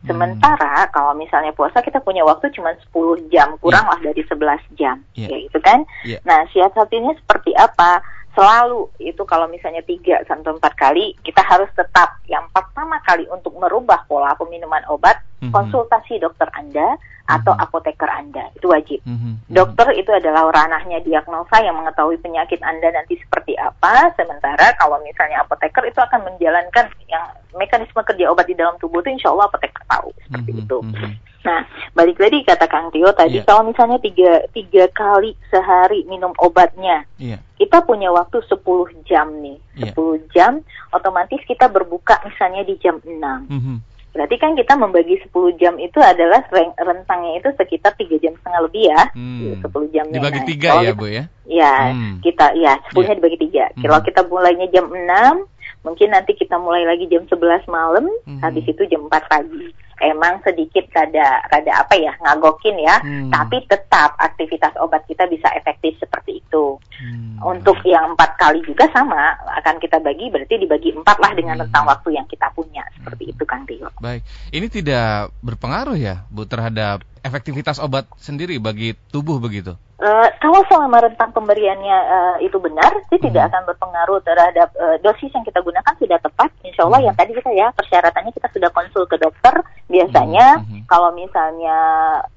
[0.07, 0.91] Sementara hmm.
[0.95, 3.91] kalau misalnya puasa kita punya waktu cuma 10 jam, kurang yeah.
[3.91, 4.95] lah dari 11 jam.
[5.11, 5.29] Yeah.
[5.35, 5.83] Ya itu kan.
[6.07, 6.21] Yeah.
[6.23, 7.99] Nah, siasatinya seperti apa?
[8.31, 13.51] Selalu itu kalau misalnya 3 sampai 4 kali kita harus tetap yang pertama kali untuk
[13.59, 15.51] merubah pola peminuman obat, mm -hmm.
[15.51, 16.95] konsultasi dokter Anda
[17.29, 17.65] atau mm-hmm.
[17.69, 18.49] apoteker Anda.
[18.57, 18.99] Itu wajib.
[19.05, 19.53] Mm-hmm.
[19.53, 24.09] Dokter itu adalah ranahnya diagnosa yang mengetahui penyakit Anda nanti seperti apa.
[24.17, 29.13] Sementara kalau misalnya apoteker itu akan menjalankan yang mekanisme kerja obat di dalam tubuh itu
[29.13, 30.65] insya Allah apoteker tahu seperti mm-hmm.
[30.65, 30.77] itu.
[30.81, 31.13] Mm-hmm.
[31.39, 31.63] Nah,
[31.95, 33.47] balik lagi kata Kang Tio tadi, yeah.
[33.47, 37.39] kalau misalnya tiga, tiga kali sehari minum obatnya, yeah.
[37.55, 38.59] kita punya waktu 10
[39.07, 39.55] jam nih.
[39.79, 40.19] 10 yeah.
[40.35, 40.53] jam,
[40.91, 43.07] otomatis kita berbuka misalnya di jam 6.
[43.07, 43.77] Mm-hmm.
[44.09, 46.41] Berarti kan kita membagi 10 jam itu adalah
[46.81, 49.01] rentangnya itu sekitar 3 jam setengah lebih ya.
[49.13, 49.61] Hmm.
[49.61, 50.05] 10 jam.
[50.09, 51.23] Dibagi nah, 3 ya, Bu ya?
[51.49, 52.21] Ya, hmm.
[52.25, 53.17] kita ya 10-nya yeah.
[53.21, 53.49] dibagi 3.
[53.49, 53.81] Hmm.
[53.85, 58.41] Kalau kita mulainya jam 6, mungkin nanti kita mulai lagi jam 11 malam, hmm.
[58.41, 59.69] habis itu jam 4 pagi.
[59.99, 63.29] Emang sedikit rada rada apa ya ngagokin ya, hmm.
[63.31, 66.79] tapi tetap aktivitas obat kita bisa efektif seperti itu.
[66.99, 67.39] Hmm.
[67.43, 71.63] Untuk yang empat kali juga sama akan kita bagi, berarti dibagi empat lah dengan hmm.
[71.67, 73.33] rentang waktu yang kita punya seperti hmm.
[73.35, 73.89] itu Kang Tio.
[73.99, 74.21] Baik,
[74.55, 79.75] ini tidak berpengaruh ya Bu terhadap efektivitas obat sendiri bagi tubuh begitu?
[79.99, 83.27] Uh, kalau selama rentang pemberiannya uh, itu benar, sih hmm.
[83.27, 86.47] tidak akan berpengaruh terhadap uh, dosis yang kita gunakan sudah tepat.
[86.63, 87.07] Insya Allah hmm.
[87.11, 89.59] yang tadi kita ya persyaratannya kita sudah konsul ke dokter.
[89.91, 90.67] Biasanya hmm.
[90.71, 90.81] Hmm.
[90.87, 91.77] kalau misalnya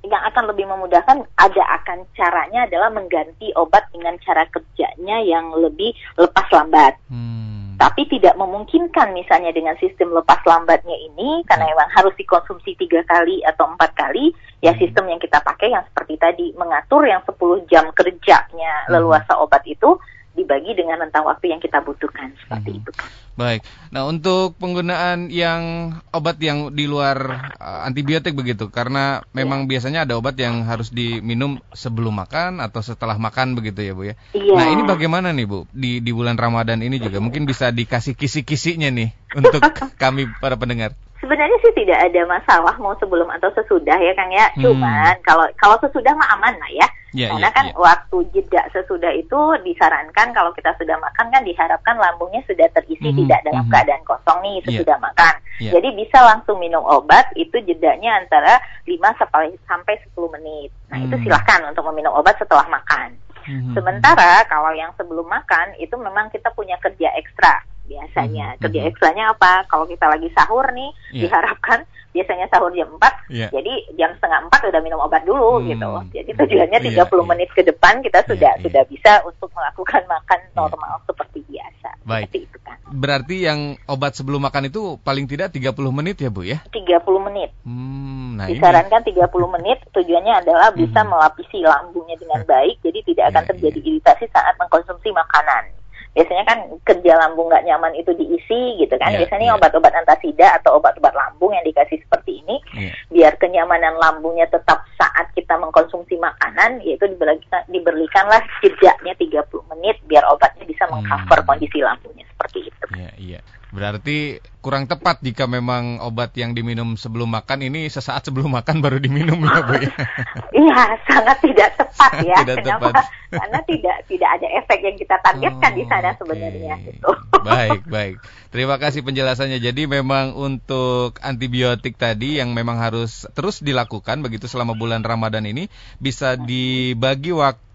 [0.02, 5.94] yang akan lebih memudahkan ada akan caranya adalah mengganti obat dengan cara kerjanya yang lebih
[6.18, 6.98] lepas lambat.
[7.06, 7.51] Hmm
[7.82, 13.42] tapi tidak memungkinkan misalnya dengan sistem lepas lambatnya ini karena memang harus dikonsumsi tiga kali
[13.42, 14.30] atau empat kali
[14.62, 14.78] ya hmm.
[14.78, 17.34] sistem yang kita pakai yang seperti tadi mengatur yang 10
[17.66, 18.94] jam kerjanya hmm.
[18.94, 19.98] leluasa obat itu
[20.32, 22.80] dibagi dengan rentang waktu yang kita butuhkan seperti hmm.
[22.80, 22.90] itu.
[23.32, 23.60] Baik.
[23.92, 29.76] Nah, untuk penggunaan yang obat yang di luar uh, antibiotik begitu karena memang ya.
[29.76, 34.14] biasanya ada obat yang harus diminum sebelum makan atau setelah makan begitu ya, Bu ya.
[34.36, 34.52] Iya.
[34.56, 35.64] Nah, ini bagaimana nih, Bu?
[35.72, 39.60] Di di bulan Ramadan ini juga mungkin bisa dikasih kisi-kisinya nih untuk
[40.02, 40.96] kami para pendengar.
[41.22, 44.50] Sebenarnya sih tidak ada masalah mau sebelum atau sesudah ya Kang ya.
[44.58, 44.62] Hmm.
[44.66, 46.88] Cuman kalau kalau sesudah mah aman lah ya.
[47.12, 47.78] Yeah, Karena yeah, kan yeah.
[47.78, 53.12] waktu jeda sesudah itu disarankan kalau kita sudah makan kan diharapkan lambungnya sudah terisi mm
[53.12, 53.20] -hmm.
[53.22, 53.74] tidak dalam mm -hmm.
[53.76, 54.64] keadaan kosong nih iya.
[54.64, 55.06] sesudah yeah.
[55.06, 55.34] makan.
[55.60, 55.72] Yeah.
[55.76, 58.58] Jadi bisa langsung minum obat itu jedanya antara
[58.88, 60.72] 5 sampai sampai 10 menit.
[60.88, 61.04] Nah, mm.
[61.06, 61.24] itu hmm.
[61.28, 63.12] silahkan untuk meminum obat setelah makan.
[63.44, 63.74] Mm -hmm.
[63.76, 67.60] Sementara kalau yang sebelum makan itu memang kita punya kerja ekstra
[67.92, 68.56] biasanya.
[68.56, 68.60] Hmm.
[68.64, 68.88] Kerja hmm.
[68.90, 69.52] ekstranya apa?
[69.68, 71.28] Kalau kita lagi sahur nih, yeah.
[71.28, 73.48] diharapkan biasanya sahur jam 4, yeah.
[73.48, 75.72] jadi jam setengah 4 udah minum obat dulu hmm.
[75.72, 75.90] gitu.
[76.12, 77.24] Jadi tujuannya 30 yeah, yeah.
[77.24, 78.64] menit ke depan kita sudah yeah, yeah.
[78.68, 80.52] sudah bisa untuk melakukan makan iya.
[80.52, 81.04] normal yeah.
[81.08, 81.88] seperti biasa.
[82.04, 82.28] Baik.
[82.28, 82.76] Seperti itu kan.
[82.92, 86.60] Berarti yang obat sebelum makan itu paling tidak 30 menit ya, Bu ya?
[86.68, 87.00] 30
[87.32, 87.50] menit.
[87.64, 89.16] Hmm, nah Disarankan ini.
[89.16, 91.08] 30 menit tujuannya adalah bisa hmm.
[91.08, 93.88] melapisi lambungnya dengan baik jadi tidak akan yeah, terjadi yeah.
[93.96, 95.81] iritasi saat mengkonsumsi makanan
[96.12, 99.16] biasanya kan kerja lambung nggak nyaman itu diisi gitu kan.
[99.16, 99.56] Yeah, biasanya yeah.
[99.56, 102.94] obat-obat antasida atau obat-obat lambung yang dikasih seperti ini yeah.
[103.08, 110.24] biar kenyamanan lambungnya tetap saat kita mengkonsumsi makanan yaitu diberikan diberikanlah jedanya 30 menit biar
[110.28, 111.48] obatnya bisa mengcover hmm.
[111.48, 112.86] kondisi lambungnya seperti itu.
[112.92, 113.40] Iya, yeah, iya.
[113.40, 113.61] Yeah.
[113.72, 119.00] Berarti kurang tepat jika memang obat yang diminum sebelum makan ini sesaat sebelum makan baru
[119.00, 119.92] diminum ya Bu ya.
[120.62, 122.36] Iya, sangat tidak tepat ya.
[122.44, 122.92] tidak Kenapa?
[122.92, 123.04] Tepat.
[123.32, 126.84] Karena tidak tidak ada efek yang kita targetkan oh, di sana sebenarnya okay.
[126.92, 127.10] gitu.
[127.42, 128.16] Baik, baik.
[128.52, 129.56] Terima kasih penjelasannya.
[129.56, 135.72] Jadi memang untuk antibiotik tadi yang memang harus terus dilakukan begitu selama bulan Ramadan ini
[135.96, 137.71] bisa dibagi waktu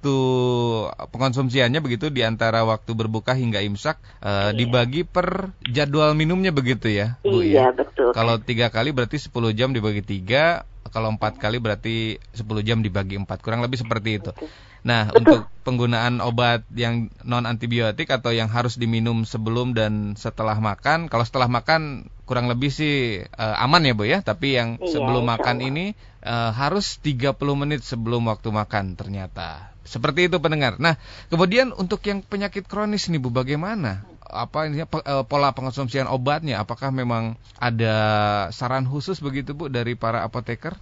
[1.10, 4.57] pengkonsumsiannya begitu di antara waktu berbuka hingga imsak uh, iya.
[4.57, 7.75] dibagi per jadwal minumnya begitu ya, Bu iya, ya.
[7.75, 8.13] betul.
[8.13, 13.17] Kalau tiga kali berarti 10 jam dibagi tiga, kalau empat kali berarti 10 jam dibagi
[13.17, 14.31] empat, kurang lebih seperti itu.
[14.88, 15.19] Nah, Betul.
[15.19, 21.28] untuk penggunaan obat yang non antibiotik atau yang harus diminum sebelum dan setelah makan, kalau
[21.28, 24.23] setelah makan kurang lebih sih uh, aman ya, Bu ya.
[24.23, 25.91] Tapi yang iya, sebelum makan ini
[26.23, 29.76] uh, harus 30 menit sebelum waktu makan ternyata.
[29.84, 30.80] Seperti itu pendengar.
[30.80, 30.95] Nah,
[31.28, 34.08] kemudian untuk yang penyakit kronis nih Bu, bagaimana?
[34.23, 36.63] Apa ini uh, pola pengonsumsian obatnya?
[36.63, 37.95] Apakah memang ada
[38.56, 40.80] saran khusus begitu Bu dari para apoteker?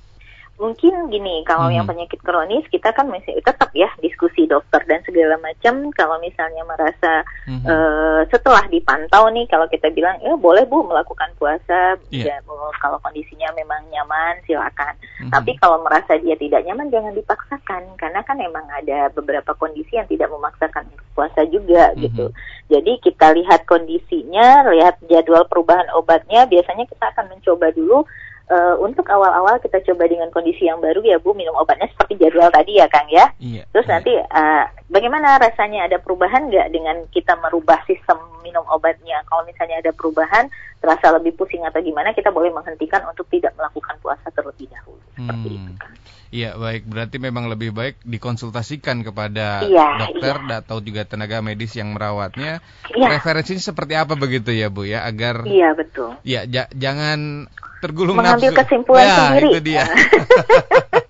[0.56, 1.76] Mungkin gini kalau hmm.
[1.76, 6.64] yang penyakit kronis kita kan masih tetap ya diskusi dokter dan segala macam kalau misalnya
[6.64, 7.68] merasa hmm.
[7.68, 12.40] uh, setelah dipantau nih kalau kita bilang ya boleh bu melakukan puasa yeah.
[12.40, 12.48] ya
[12.80, 15.28] kalau kondisinya memang nyaman silakan hmm.
[15.28, 20.08] tapi kalau merasa dia tidak nyaman jangan dipaksakan karena kan memang ada beberapa kondisi yang
[20.08, 22.00] tidak memaksakan puasa juga hmm.
[22.00, 22.32] gitu
[22.72, 28.08] jadi kita lihat kondisinya lihat jadwal perubahan obatnya biasanya kita akan mencoba dulu
[28.50, 32.50] uh, untuk awal-awal kita coba dengan kondisi yang baru ya Bu minum obatnya seperti jadwal
[32.54, 33.32] tadi ya Kang ya.
[33.42, 33.94] Iya, Terus iya.
[33.98, 39.26] nanti uh, bagaimana rasanya ada perubahan nggak dengan kita merubah sistem minum obatnya?
[39.26, 43.98] Kalau misalnya ada perubahan terasa lebih pusing atau gimana kita boleh menghentikan untuk tidak melakukan
[44.06, 45.58] puasa terlebih dahulu seperti hmm.
[45.58, 45.92] itu kan.
[46.36, 50.60] Iya baik, berarti memang lebih baik dikonsultasikan kepada iya, dokter iya.
[50.60, 52.60] atau juga tenaga medis yang merawatnya.
[52.92, 53.08] Iya.
[53.08, 56.20] Referensinya seperti apa begitu ya Bu ya agar Iya betul.
[56.28, 56.44] Iya
[56.76, 57.48] jangan
[57.86, 58.66] tergulung mengambil nafsu.
[58.66, 59.50] kesimpulan ya, sendiri.
[59.54, 59.86] itu dia.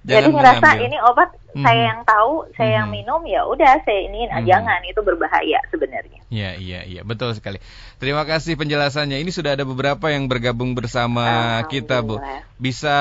[0.00, 0.88] Jadi ngerasa mengambil.
[0.88, 1.60] ini obat hmm.
[1.60, 2.78] saya yang tahu, saya hmm.
[2.80, 4.48] yang minum ya udah saya ini hmm.
[4.48, 6.18] jangan itu berbahaya sebenarnya.
[6.30, 7.60] Iya iya iya betul sekali.
[8.00, 9.20] Terima kasih penjelasannya.
[9.20, 12.16] Ini sudah ada beberapa yang bergabung bersama kita Bu.
[12.56, 12.96] Bisa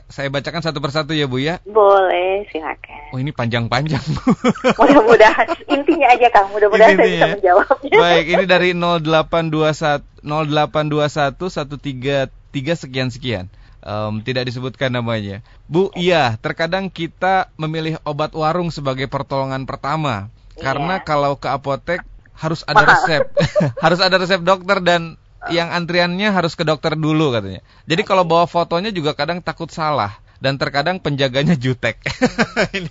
[0.00, 0.02] ya.
[0.10, 1.62] saya bacakan satu persatu ya Bu ya?
[1.68, 3.14] Boleh silakan.
[3.14, 4.34] Oh ini panjang-panjang Bu.
[4.80, 6.50] Mudah-mudahan intinya aja Kang.
[6.50, 7.94] Mudah-mudahan saya bisa menjawabnya.
[7.94, 13.44] Baik ini dari 0821 0821 133 sekian sekian
[13.84, 15.40] um, tidak disebutkan namanya.
[15.66, 20.28] Bu, iya, terkadang kita memilih obat warung sebagai pertolongan pertama.
[20.56, 20.62] Iya.
[20.64, 22.04] Karena kalau ke apotek
[22.36, 23.24] harus ada resep.
[23.84, 25.16] harus ada resep dokter dan
[25.48, 27.64] yang antriannya harus ke dokter dulu katanya.
[27.88, 32.00] Jadi kalau bawa fotonya juga kadang takut salah dan terkadang penjaganya jutek.
[32.76, 32.88] ini,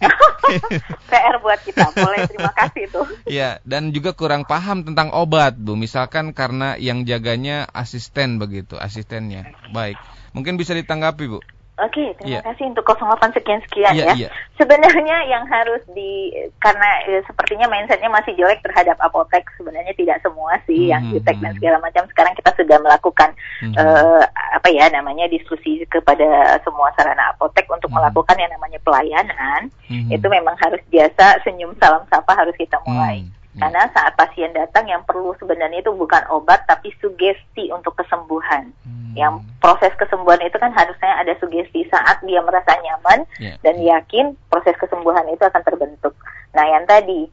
[1.12, 1.92] PR buat kita.
[1.98, 3.06] Boleh terima kasih tuh.
[3.26, 5.74] Iya, dan juga kurang paham tentang obat, Bu.
[5.74, 9.50] Misalkan karena yang jaganya asisten begitu, asistennya.
[9.74, 9.98] Baik.
[10.38, 11.42] Mungkin bisa ditanggapi, Bu.
[11.80, 12.44] Oke, terima yeah.
[12.44, 14.28] kasih untuk 08 sekian sekian yeah, ya.
[14.28, 14.32] Yeah.
[14.60, 19.48] Sebenarnya yang harus di karena ya, sepertinya mindsetnya masih jelek terhadap apotek.
[19.56, 20.94] Sebenarnya tidak semua sih mm -hmm.
[20.94, 22.04] yang jutek dan segala macam.
[22.12, 23.30] Sekarang kita sudah melakukan
[23.64, 23.80] mm -hmm.
[23.80, 24.24] uh,
[24.56, 28.04] apa ya namanya diskusi kepada semua sarana apotek untuk mm -hmm.
[28.04, 29.62] melakukan yang namanya pelayanan.
[29.88, 30.16] Mm -hmm.
[30.20, 33.24] Itu memang harus biasa senyum salam sapa harus kita mulai.
[33.24, 33.39] Mm -hmm.
[33.58, 38.70] Karena saat pasien datang yang perlu sebenarnya itu bukan obat tapi sugesti untuk kesembuhan.
[38.86, 39.14] Hmm.
[39.18, 43.58] Yang proses kesembuhan itu kan harusnya ada sugesti saat dia merasa nyaman yeah.
[43.66, 46.14] dan yakin proses kesembuhan itu akan terbentuk.
[46.54, 47.26] Nah, yang tadi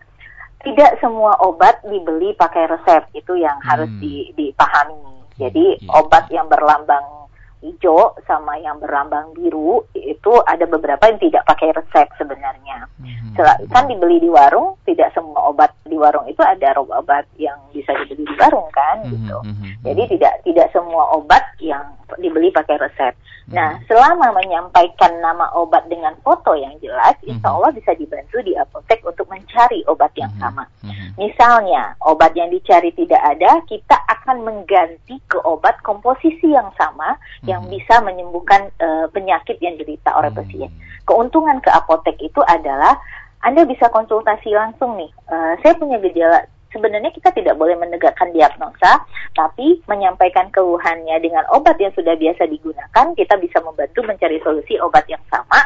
[0.64, 3.68] tidak semua obat dibeli pakai resep itu yang hmm.
[3.68, 5.20] harus di, dipahami.
[5.36, 6.00] Jadi yeah.
[6.00, 7.25] obat yang berlambang
[7.64, 12.88] hijau sama yang berlambang biru itu ada beberapa yang tidak pakai resep sebenarnya.
[13.00, 13.36] Hmm.
[13.72, 18.24] Kan dibeli di warung, tidak semua obat di warung itu ada obat yang bisa dibeli
[18.28, 19.12] di warung kan hmm.
[19.12, 19.38] gitu.
[19.40, 19.72] Hmm.
[19.84, 21.84] Jadi tidak tidak semua obat yang
[22.20, 23.14] dibeli pakai resep.
[23.46, 29.06] Nah, selama menyampaikan nama obat dengan foto yang jelas, insya Allah bisa dibantu di apotek
[29.06, 30.66] untuk mencari obat yang sama.
[31.14, 37.14] Misalnya, obat yang dicari tidak ada, kita akan mengganti ke obat komposisi yang sama
[37.46, 40.68] yang bisa menyembuhkan uh, penyakit yang diderita oleh pasien.
[41.08, 43.00] Keuntungan ke apotek itu adalah
[43.40, 45.10] anda bisa konsultasi langsung nih.
[45.30, 46.44] Uh, saya punya gejala
[46.76, 49.00] sebenarnya kita tidak boleh menegakkan diagnosa,
[49.32, 55.08] tapi menyampaikan keluhannya dengan obat yang sudah biasa digunakan, kita bisa membantu mencari solusi obat
[55.08, 55.64] yang sama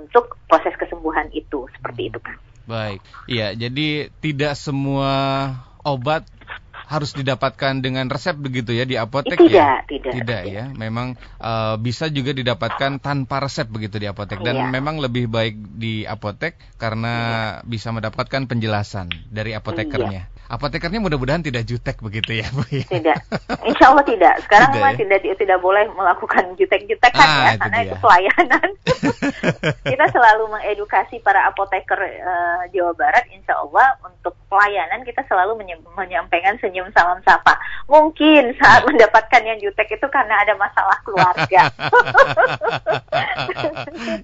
[0.00, 1.68] untuk proses kesembuhan itu.
[1.76, 2.36] Seperti itu, kan.
[2.64, 3.04] Baik.
[3.28, 5.12] Iya, jadi tidak semua
[5.84, 6.24] obat
[6.90, 9.86] harus didapatkan dengan resep begitu ya di apotek tidak, ya?
[9.86, 10.42] Tidak, tidak.
[10.50, 10.64] ya.
[10.74, 14.66] Memang uh, bisa juga didapatkan tanpa resep begitu di apotek dan iya.
[14.66, 17.62] memang lebih baik di apotek karena iya.
[17.62, 20.26] bisa mendapatkan penjelasan dari apotekernya.
[20.26, 20.39] Iya.
[20.50, 22.82] Apotekernya mudah-mudahan tidak jutek begitu ya, Bu ya?
[22.82, 23.18] Tidak.
[23.70, 24.34] Insya Allah tidak.
[24.42, 24.98] Sekarang tidak, ya?
[24.98, 27.86] tidak tidak boleh melakukan jutek-jutekan ah, ya, itu karena dia.
[27.86, 28.68] itu pelayanan.
[29.94, 35.62] Kita selalu mengedukasi para apoteker uh, Jawa Barat, Insya Allah untuk pelayanan kita selalu
[35.94, 37.54] menyampaikan senyum salam sapa.
[37.86, 41.70] Mungkin saat mendapatkan yang jutek itu karena ada masalah keluarga.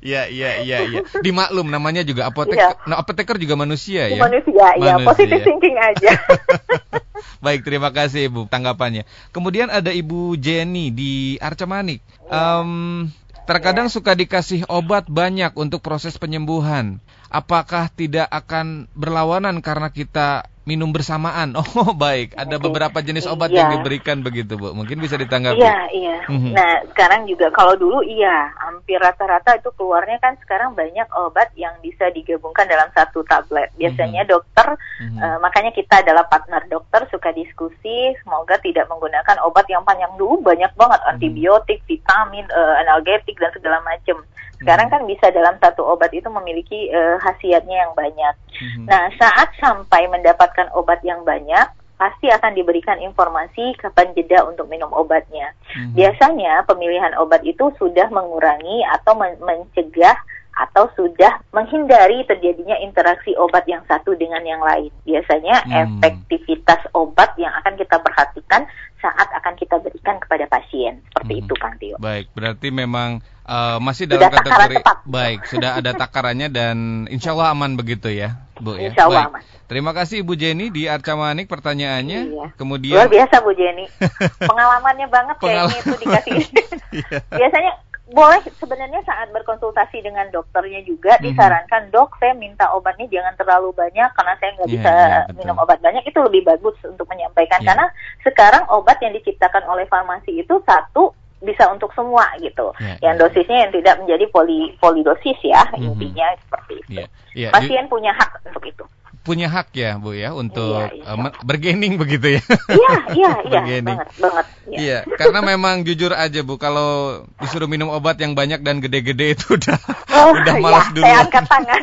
[0.02, 1.00] Iya, iya, iya, iya.
[1.22, 2.58] Dimaklum namanya juga apotek.
[2.58, 2.74] Ya.
[2.90, 4.18] Nah, apoteker juga manusia ya.
[4.18, 4.98] Manusia, iya.
[5.06, 6.15] Positif thinking aja.
[7.44, 9.06] Baik, terima kasih Ibu tanggapannya.
[9.30, 12.02] Kemudian ada Ibu Jenny di Arca Manik.
[12.26, 13.12] Um,
[13.46, 13.94] terkadang ya.
[13.94, 16.98] suka dikasih obat banyak untuk proses penyembuhan.
[17.30, 21.54] Apakah tidak akan berlawanan karena kita minum bersamaan.
[21.76, 23.62] Oh baik, ada beberapa jenis obat iya.
[23.62, 24.72] yang diberikan begitu bu.
[24.72, 25.60] Mungkin bisa ditanggapi.
[25.60, 26.18] Iya iya.
[26.24, 26.52] Mm-hmm.
[26.56, 31.76] Nah sekarang juga kalau dulu iya, hampir rata-rata itu keluarnya kan sekarang banyak obat yang
[31.84, 33.70] bisa digabungkan dalam satu tablet.
[33.76, 34.34] Biasanya mm-hmm.
[34.34, 35.20] dokter, mm-hmm.
[35.20, 38.16] Uh, makanya kita adalah partner dokter suka diskusi.
[38.24, 41.12] Semoga tidak menggunakan obat yang panjang dulu banyak banget mm-hmm.
[41.12, 44.24] antibiotik, vitamin, uh, analgetik dan segala macam.
[44.60, 48.34] Sekarang kan bisa dalam satu obat itu memiliki uh, khasiatnya yang banyak.
[48.56, 48.84] Mm-hmm.
[48.88, 54.92] Nah, saat sampai mendapatkan obat yang banyak, pasti akan diberikan informasi kapan jeda untuk minum
[54.92, 55.52] obatnya.
[55.76, 55.92] Mm-hmm.
[55.96, 60.16] Biasanya pemilihan obat itu sudah mengurangi atau men- mencegah
[60.56, 64.88] atau sudah menghindari terjadinya interaksi obat yang satu dengan yang lain.
[65.04, 65.72] Biasanya hmm.
[65.72, 68.64] efektivitas obat yang akan kita perhatikan
[69.04, 71.04] saat akan kita berikan kepada pasien.
[71.12, 71.42] Seperti hmm.
[71.44, 71.96] itu, Kang Tio.
[72.00, 77.52] Baik, berarti memang uh, masih dalam sudah kategori baik, sudah ada takarannya dan insya Allah
[77.52, 78.90] aman begitu ya, Bu ya.
[78.90, 79.32] Insya Allah baik.
[79.36, 79.42] aman.
[79.66, 82.20] Terima kasih Ibu Jenny di Arca Manik pertanyaannya.
[82.30, 82.46] Iya.
[82.54, 83.90] Kemudian luar biasa Bu Jenny.
[84.50, 86.36] Pengalamannya banget Pengal kayaknya itu dikasih.
[87.02, 87.18] iya.
[87.34, 87.72] Biasanya
[88.16, 91.26] boleh sebenarnya saat berkonsultasi dengan dokternya juga mm-hmm.
[91.28, 95.56] disarankan dok saya minta obatnya jangan terlalu banyak karena saya nggak yeah, bisa yeah, minum
[95.60, 97.68] obat banyak itu lebih bagus untuk menyampaikan yeah.
[97.68, 97.86] karena
[98.24, 101.12] sekarang obat yang diciptakan oleh farmasi itu satu
[101.44, 102.72] bisa untuk semua gitu.
[102.80, 103.28] Yeah, yang yeah.
[103.28, 105.86] dosisnya yang tidak menjadi poli polidosis ya mm -hmm.
[105.92, 106.90] intinya seperti itu.
[107.04, 107.52] Yeah, yeah.
[107.52, 108.84] Pasien Di, punya hak untuk itu.
[109.26, 111.18] Punya hak ya Bu ya untuk yeah, yeah.
[111.26, 112.42] Uh, bergening begitu ya.
[112.70, 114.46] Iya iya iya banget banget.
[114.70, 115.00] Iya yeah.
[115.18, 119.78] karena memang jujur aja Bu kalau disuruh minum obat yang banyak dan gede-gede itu udah
[120.14, 121.04] oh, udah malas ya, dulu.
[121.04, 121.82] Saya angkat tangan.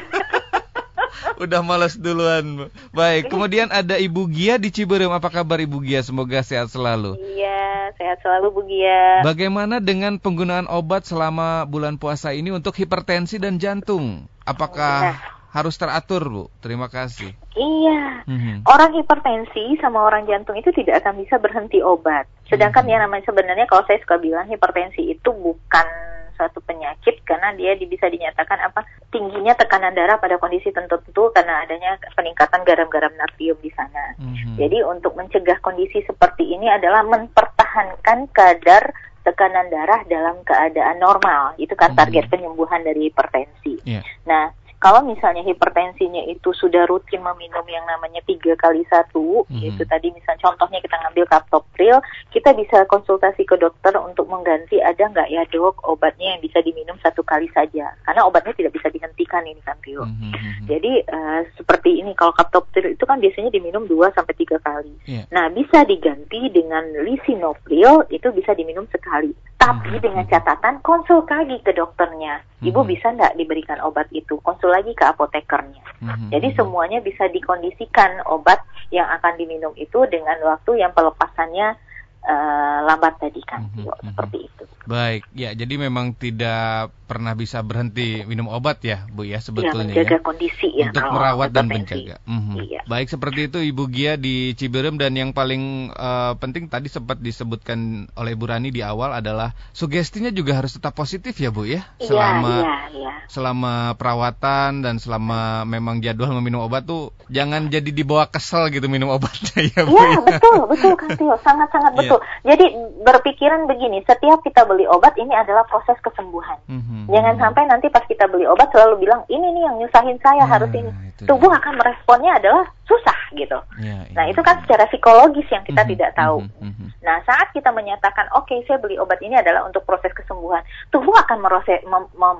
[1.39, 2.71] Udah malas duluan.
[2.95, 5.11] Baik, kemudian ada Ibu Gia di Ciberem.
[5.11, 5.99] Apa kabar Ibu Gia?
[5.99, 7.19] Semoga sehat selalu.
[7.19, 9.25] Iya, sehat selalu Bu Gia.
[9.25, 14.29] Bagaimana dengan penggunaan obat selama bulan puasa ini untuk hipertensi dan jantung?
[14.45, 15.42] Apakah nah.
[15.53, 16.43] Harus teratur, Bu?
[16.65, 17.29] Terima kasih.
[17.53, 18.65] Iya, mm-hmm.
[18.65, 22.25] orang hipertensi sama orang jantung itu tidak akan bisa berhenti obat.
[22.49, 22.91] Sedangkan mm-hmm.
[22.97, 25.87] yang namanya sebenarnya kalau saya suka bilang hipertensi itu bukan
[26.33, 28.81] suatu penyakit karena dia bisa dinyatakan apa
[29.13, 34.17] tingginya tekanan darah pada kondisi tertentu karena adanya peningkatan garam-garam natrium di sana.
[34.17, 34.57] Mm-hmm.
[34.57, 38.89] Jadi untuk mencegah kondisi seperti ini adalah mempertahankan kadar
[39.21, 41.53] tekanan darah dalam keadaan normal.
[41.61, 42.33] Itu kan target mm-hmm.
[42.33, 43.85] penyembuhan dari hipertensi.
[43.85, 44.01] Yeah.
[44.25, 49.63] Nah, kalau misalnya hipertensinya itu sudah rutin meminum yang namanya tiga kali satu, mm-hmm.
[49.71, 52.03] itu tadi misalnya contohnya kita ngambil kaptopril,
[52.35, 56.99] kita bisa konsultasi ke dokter untuk mengganti ada nggak ya dok obatnya yang bisa diminum
[56.99, 60.03] satu kali saja, karena obatnya tidak bisa dihentikan ini kan Pio.
[60.03, 60.67] Mm-hmm.
[60.67, 64.91] Jadi uh, seperti ini kalau kaptopril itu kan biasanya diminum dua sampai tiga kali.
[65.07, 65.23] Yeah.
[65.31, 70.03] Nah bisa diganti dengan lisinopril itu bisa diminum sekali, tapi mm-hmm.
[70.03, 72.43] dengan catatan konsul lagi ke dokternya.
[72.63, 72.91] Ibu mm-hmm.
[72.91, 74.39] bisa nggak diberikan obat itu?
[74.43, 75.85] Konsul lagi ke apotekernya.
[76.01, 76.29] Mm-hmm.
[76.33, 81.77] Jadi semuanya bisa dikondisikan obat yang akan diminum itu dengan waktu yang pelepasannya
[82.25, 84.11] uh, lambat tadi kan, mm-hmm.
[84.11, 84.63] seperti itu.
[84.83, 89.95] Baik, ya jadi memang tidak pernah bisa berhenti minum obat ya, Bu ya sebetulnya.
[89.95, 90.21] Ya, menjaga ya.
[90.23, 90.89] kondisi ya.
[90.91, 92.19] Untuk merawat dan menjaga.
[92.27, 92.55] Mm-hmm.
[92.67, 92.81] Iya.
[92.89, 98.11] Baik seperti itu Ibu Gia di Ciberem dan yang paling uh, penting tadi sempat disebutkan
[98.19, 101.87] oleh Bu Rani di awal adalah sugestinya juga harus tetap positif ya Bu ya.
[102.01, 103.11] Iya, selama iya, iya.
[103.31, 109.13] selama perawatan dan selama memang jadwal meminum obat tuh jangan jadi dibawa kesel gitu minum
[109.13, 109.95] obatnya ya Bu.
[109.95, 110.19] Iya, ya.
[110.27, 111.99] betul, betul Kang Tio, sangat-sangat iya.
[112.03, 112.12] betul.
[112.17, 112.53] Ya.
[112.53, 112.65] Jadi
[113.03, 116.59] berpikiran begini, setiap kita beli obat ini adalah proses kesembuhan.
[116.67, 116.93] Mm-hmm.
[117.03, 117.11] Hmm.
[117.11, 120.49] Jangan sampai nanti pas kita beli obat selalu bilang ini nih yang nyusahin saya nah,
[120.55, 120.91] harus ini.
[121.21, 121.57] Tubuh dia.
[121.61, 123.57] akan meresponnya adalah susah gitu.
[123.79, 126.37] Ya, ya, nah itu kan secara psikologis yang kita mm -hmm, tidak tahu.
[126.59, 126.87] Mm -hmm.
[127.01, 131.15] Nah saat kita menyatakan oke okay, saya beli obat ini adalah untuk proses kesembuhan, tubuh
[131.15, 131.81] akan merose,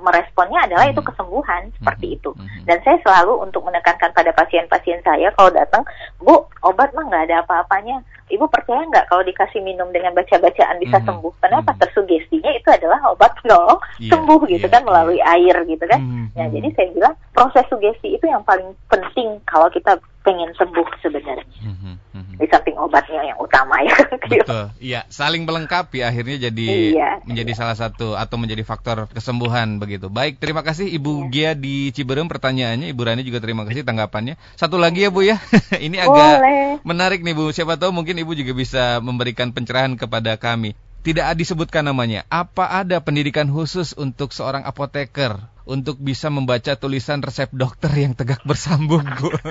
[0.04, 1.00] meresponnya adalah mm -hmm.
[1.00, 1.76] itu kesembuhan mm -hmm.
[1.80, 2.30] seperti itu.
[2.34, 2.62] Mm -hmm.
[2.68, 5.82] Dan saya selalu untuk menekankan pada pasien-pasien saya kalau datang,
[6.20, 8.04] bu obat mah nggak ada apa-apanya.
[8.24, 11.08] Ibu percaya nggak kalau dikasih minum dengan baca-bacaan bisa mm -hmm.
[11.08, 11.32] sembuh?
[11.40, 11.70] Kenapa?
[11.72, 11.82] Mm -hmm.
[11.84, 15.32] Tersugestinya itu adalah obat penolong yeah, sembuh gitu yeah, kan melalui yeah.
[15.36, 16.00] air gitu kan.
[16.00, 16.26] Mm -hmm.
[16.36, 21.44] Nah jadi saya bilang proses sugesti itu yang paling penting kalau kita pengen sembuh sebenarnya.
[21.60, 22.36] Mm-hmm, mm-hmm.
[22.40, 23.92] Di samping obatnya yang utama ya.
[24.40, 24.72] Betul.
[24.80, 27.58] Iya, saling melengkapi akhirnya jadi iya, menjadi iya.
[27.60, 30.08] salah satu atau menjadi faktor kesembuhan begitu.
[30.08, 31.52] Baik, terima kasih Ibu iya.
[31.52, 32.88] Gia di Ciberem pertanyaannya.
[32.96, 34.40] Ibu Rani juga terima kasih tanggapannya.
[34.56, 35.36] Satu lagi ya Bu ya.
[35.86, 36.80] Ini agak Boleh.
[36.88, 37.52] menarik nih Bu.
[37.52, 40.72] Siapa tahu mungkin Ibu juga bisa memberikan pencerahan kepada kami.
[41.04, 42.24] Tidak disebutkan namanya.
[42.32, 45.36] Apa ada pendidikan khusus untuk seorang apoteker
[45.68, 49.28] untuk bisa membaca tulisan resep dokter yang tegak bersambung, Bu?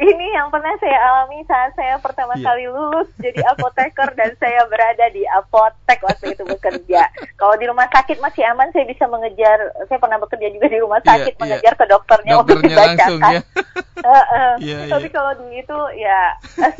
[0.00, 2.48] Ini yang pernah saya alami saat saya pertama yeah.
[2.48, 7.12] kali lulus jadi apoteker dan saya berada di apotek waktu itu bekerja.
[7.36, 9.60] Kalau di rumah sakit masih aman, saya bisa mengejar.
[9.92, 11.80] Saya pernah bekerja juga di rumah iya, sakit yeah, mengejar yeah.
[11.84, 12.96] ke dokternya, dokternya untuk dibacakan.
[12.96, 13.40] Langsung, ya.
[14.04, 14.52] uh, uh.
[14.60, 15.14] Yeah, Tapi yeah.
[15.14, 16.20] kalau di itu ya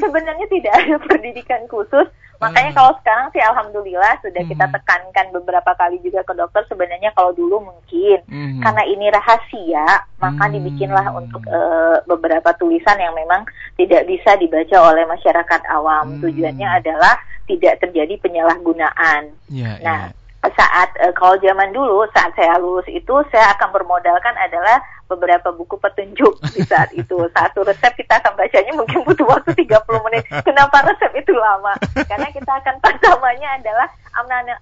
[0.02, 2.08] sebenarnya tidak ada pendidikan khusus
[2.40, 2.78] Makanya hmm.
[2.80, 4.50] kalau sekarang sih alhamdulillah sudah hmm.
[4.56, 8.64] kita tekankan beberapa kali juga ke dokter sebenarnya kalau dulu mungkin hmm.
[8.64, 10.52] karena ini rahasia maka hmm.
[10.56, 13.44] dibikinlah untuk uh, beberapa tulisan yang memang
[13.76, 16.16] tidak bisa dibaca oleh masyarakat awam.
[16.16, 16.20] Hmm.
[16.24, 19.36] Tujuannya adalah tidak terjadi penyalahgunaan.
[19.52, 20.50] Yeah, nah, yeah.
[20.56, 24.80] saat uh, kalau zaman dulu saat saya lulus itu saya akan bermodalkan adalah
[25.10, 27.18] beberapa buku petunjuk di saat itu.
[27.34, 30.22] Satu resep kita akan bacanya mungkin butuh waktu 30 menit.
[30.46, 31.74] Kenapa resep itu lama?
[32.06, 33.88] Karena kita akan pertamanya adalah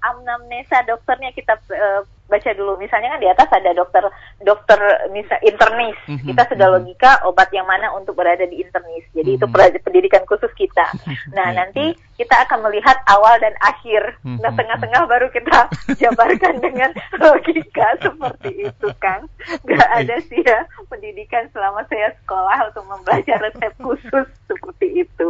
[0.05, 4.05] amnamnesa dokternya kita uh, baca dulu misalnya kan di atas ada dokter
[4.45, 4.77] dokter
[5.17, 6.29] misal internis mm-hmm.
[6.29, 6.75] kita sudah mhm.
[6.77, 9.49] logika obat yang mana untuk berada di internis jadi itu
[9.81, 10.93] pendidikan khusus kita
[11.37, 17.97] nah nanti kita akan melihat awal dan akhir nah tengah-tengah baru kita jabarkan dengan logika
[18.05, 19.25] seperti itu kan
[19.65, 25.29] nggak ada sih ya pendidikan selama saya sekolah untuk membaca resep khusus seperti itu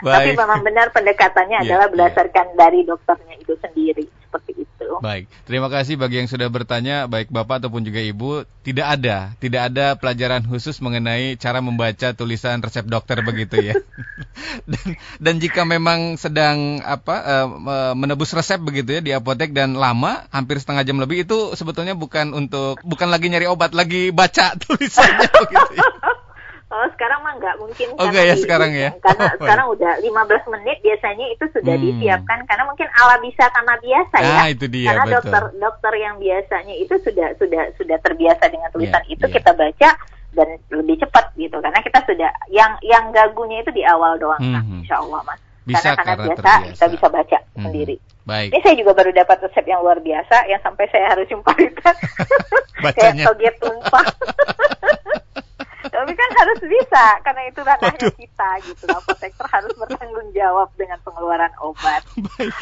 [0.00, 0.36] Baik.
[0.36, 1.92] tapi memang benar pendekatannya yeah, adalah iya.
[1.92, 2.58] berdasarkan yeah.
[2.58, 7.64] dari dokternya itu sendiri seperti itu Baik, terima kasih bagi yang sudah bertanya, baik Bapak
[7.64, 8.44] ataupun juga Ibu.
[8.60, 13.80] Tidak ada, tidak ada pelajaran khusus mengenai cara membaca tulisan resep dokter begitu ya.
[14.70, 14.86] dan,
[15.16, 17.48] dan jika memang sedang apa uh,
[17.96, 22.36] menebus resep begitu ya di apotek dan lama, hampir setengah jam lebih itu sebetulnya bukan
[22.36, 25.84] untuk bukan lagi nyari obat, lagi baca tulisannya begitu ya.
[26.70, 27.98] Oh sekarang mah nggak mungkin.
[27.98, 28.94] Oke okay, ya sekarang ya.
[29.02, 31.82] Karena oh, sekarang udah 15 menit biasanya itu sudah hmm.
[31.82, 34.30] disiapkan karena mungkin ala bisa karena biasa ya.
[34.30, 34.54] ah, ya.
[34.54, 34.86] itu dia.
[34.94, 35.14] Karena betul.
[35.18, 39.34] dokter dokter yang biasanya itu sudah sudah sudah terbiasa dengan tulisan yeah, itu yeah.
[39.34, 39.90] kita baca
[40.30, 44.54] dan lebih cepat gitu karena kita sudah yang yang gagunya itu di awal doang mm
[44.62, 44.80] -hmm.
[44.86, 45.42] Insya Allah mas.
[45.66, 46.70] Bisa karena, karena biasa terbiasa.
[46.70, 47.62] kita bisa baca mm -hmm.
[47.66, 47.96] sendiri.
[48.30, 48.48] Baik.
[48.54, 51.94] Ini saya juga baru dapat resep yang luar biasa yang sampai saya harus jumpaikan.
[52.94, 54.06] Kayak toget tumpah.
[55.90, 58.14] Tapi kan harus bisa karena itu ranahnya Waduh.
[58.14, 58.84] kita gitu.
[58.88, 62.02] Apoteker harus bertanggung jawab dengan pengeluaran obat.
[62.14, 62.54] Baik.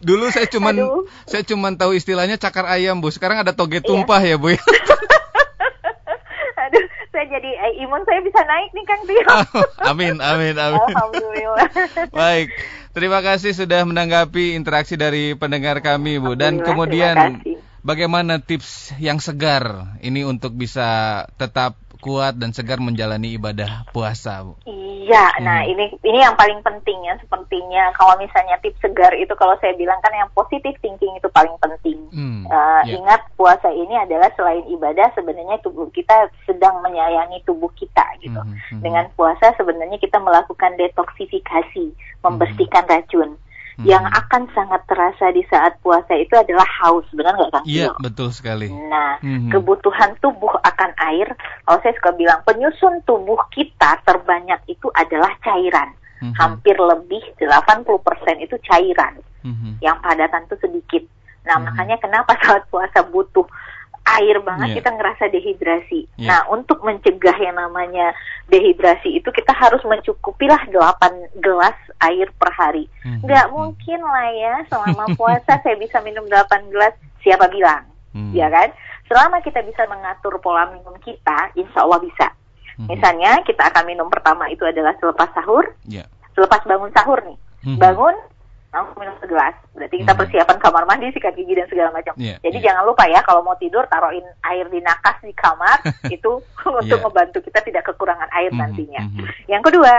[0.00, 1.04] Dulu saya cuman Aduh.
[1.26, 3.10] saya cuman tahu istilahnya cakar ayam, Bu.
[3.10, 3.86] Sekarang ada toge iya.
[3.86, 4.38] tumpah iya.
[4.38, 4.54] ya, Bu.
[6.66, 6.84] Aduh,
[7.14, 9.22] saya jadi eh, imun saya bisa naik nih Kang Tio.
[9.92, 10.82] amin, amin, amin.
[10.90, 11.70] Alhamdulillah.
[12.16, 12.50] Baik.
[12.96, 16.34] Terima kasih sudah menanggapi interaksi dari pendengar kami, Bu.
[16.34, 17.44] Dan kemudian
[17.86, 24.54] bagaimana tips yang segar ini untuk bisa tetap kuat dan segar menjalani ibadah puasa, Bu.
[24.62, 25.42] Iya, hmm.
[25.42, 29.74] nah ini ini yang paling penting ya sepertinya kalau misalnya tips segar itu kalau saya
[29.74, 31.98] bilang kan yang positif thinking itu paling penting.
[32.14, 32.46] Hmm.
[32.46, 33.02] Uh, yeah.
[33.02, 38.38] Ingat puasa ini adalah selain ibadah sebenarnya tubuh kita sedang menyayangi tubuh kita gitu.
[38.38, 38.54] Hmm.
[38.70, 38.82] Hmm.
[38.86, 41.90] Dengan puasa sebenarnya kita melakukan detoksifikasi,
[42.22, 42.92] membersihkan hmm.
[42.94, 43.30] racun
[43.76, 43.86] hmm.
[43.86, 47.64] yang akan sangat terasa di saat puasa itu adalah haus, benar nggak Kang?
[47.68, 48.72] Iya, betul sekali.
[48.72, 49.52] Nah, hmm.
[49.52, 51.28] kebutuhan tubuh akan air,
[51.64, 55.92] kalau saya suka bilang penyusun tubuh kita terbanyak itu adalah cairan.
[56.16, 56.32] Hmm.
[56.32, 57.84] Hampir lebih 80%
[58.40, 59.20] itu cairan.
[59.44, 59.76] Hmm.
[59.84, 61.02] Yang padatan itu sedikit.
[61.44, 61.64] Nah, hmm.
[61.70, 63.44] makanya kenapa saat puasa butuh
[64.06, 64.76] air banget yeah.
[64.78, 66.00] kita ngerasa dehidrasi.
[66.14, 66.28] Yeah.
[66.30, 68.14] Nah, untuk mencegah yang namanya
[68.46, 71.74] dehidrasi itu kita harus mencukupilah 8 gelas
[72.06, 72.86] air per hari.
[73.02, 73.26] Mm-hmm.
[73.26, 76.94] Nggak mungkin lah ya selama puasa saya bisa minum 8 gelas,
[77.26, 77.82] siapa bilang?
[78.14, 78.32] Mm.
[78.32, 78.70] Ya kan?
[79.10, 82.26] Selama kita bisa mengatur pola minum kita, insya Allah bisa.
[82.78, 82.86] Mm-hmm.
[82.86, 85.74] Misalnya kita akan minum pertama itu adalah selepas sahur.
[85.90, 86.06] Yeah.
[86.38, 87.38] Selepas bangun sahur nih.
[87.66, 87.80] Mm-hmm.
[87.82, 88.14] Bangun
[88.74, 89.54] langsung minum segelas.
[89.72, 90.20] Berarti kita hmm.
[90.20, 92.14] persiapan kamar mandi, sikat gigi dan segala macam.
[92.18, 92.66] Yeah, Jadi yeah.
[92.70, 95.80] jangan lupa ya kalau mau tidur taruhin air di nakas di kamar
[96.16, 96.32] itu
[96.80, 97.04] untuk yeah.
[97.04, 99.02] membantu kita tidak kekurangan air mm -hmm, nantinya.
[99.06, 99.26] Mm -hmm.
[99.48, 99.92] Yang kedua,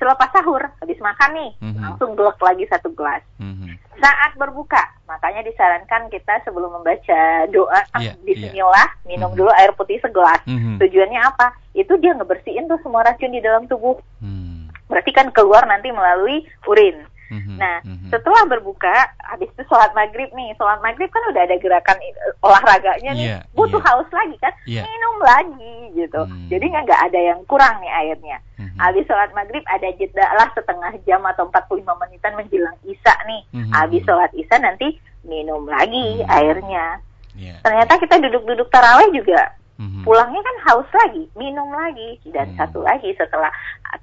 [0.00, 1.82] selepas sahur habis makan nih mm -hmm.
[1.84, 3.20] langsung glek lagi satu gelas.
[3.36, 3.68] Mm -hmm.
[4.00, 7.20] Saat berbuka, makanya disarankan kita sebelum membaca
[7.52, 9.04] doa yeah, Bismillah yeah.
[9.04, 9.38] minum mm -hmm.
[9.44, 10.40] dulu air putih segelas.
[10.48, 10.76] Mm -hmm.
[10.80, 11.52] Tujuannya apa?
[11.76, 14.00] Itu dia ngebersihin tuh semua racun di dalam tubuh.
[14.24, 14.72] Mm.
[14.90, 17.06] Berarti kan keluar nanti melalui urin.
[17.30, 17.56] Mm-hmm.
[17.62, 18.10] Nah, mm-hmm.
[18.10, 20.50] setelah berbuka, habis itu sholat maghrib nih.
[20.58, 23.28] Sholat maghrib kan udah ada gerakan uh, olahraganya nih.
[23.38, 23.86] Yeah, Butuh yeah.
[23.86, 24.52] haus lagi kan?
[24.66, 24.84] Yeah.
[24.84, 26.20] Minum lagi gitu.
[26.26, 26.48] Mm.
[26.50, 28.42] Jadi nggak ada yang kurang nih airnya.
[28.58, 28.78] Mm-hmm.
[28.82, 33.42] Habis sholat maghrib ada jeda lah setengah jam atau 45 menitan menjelang isya nih.
[33.54, 33.72] Mm-hmm.
[33.78, 36.34] Habis sholat isya nanti minum lagi mm-hmm.
[36.34, 36.98] airnya.
[37.38, 37.62] Yeah.
[37.62, 42.84] Ternyata kita duduk-duduk taraweh juga hmm Pulangnya kan haus lagi, minum lagi, dan hmm satu
[42.84, 43.48] lagi setelah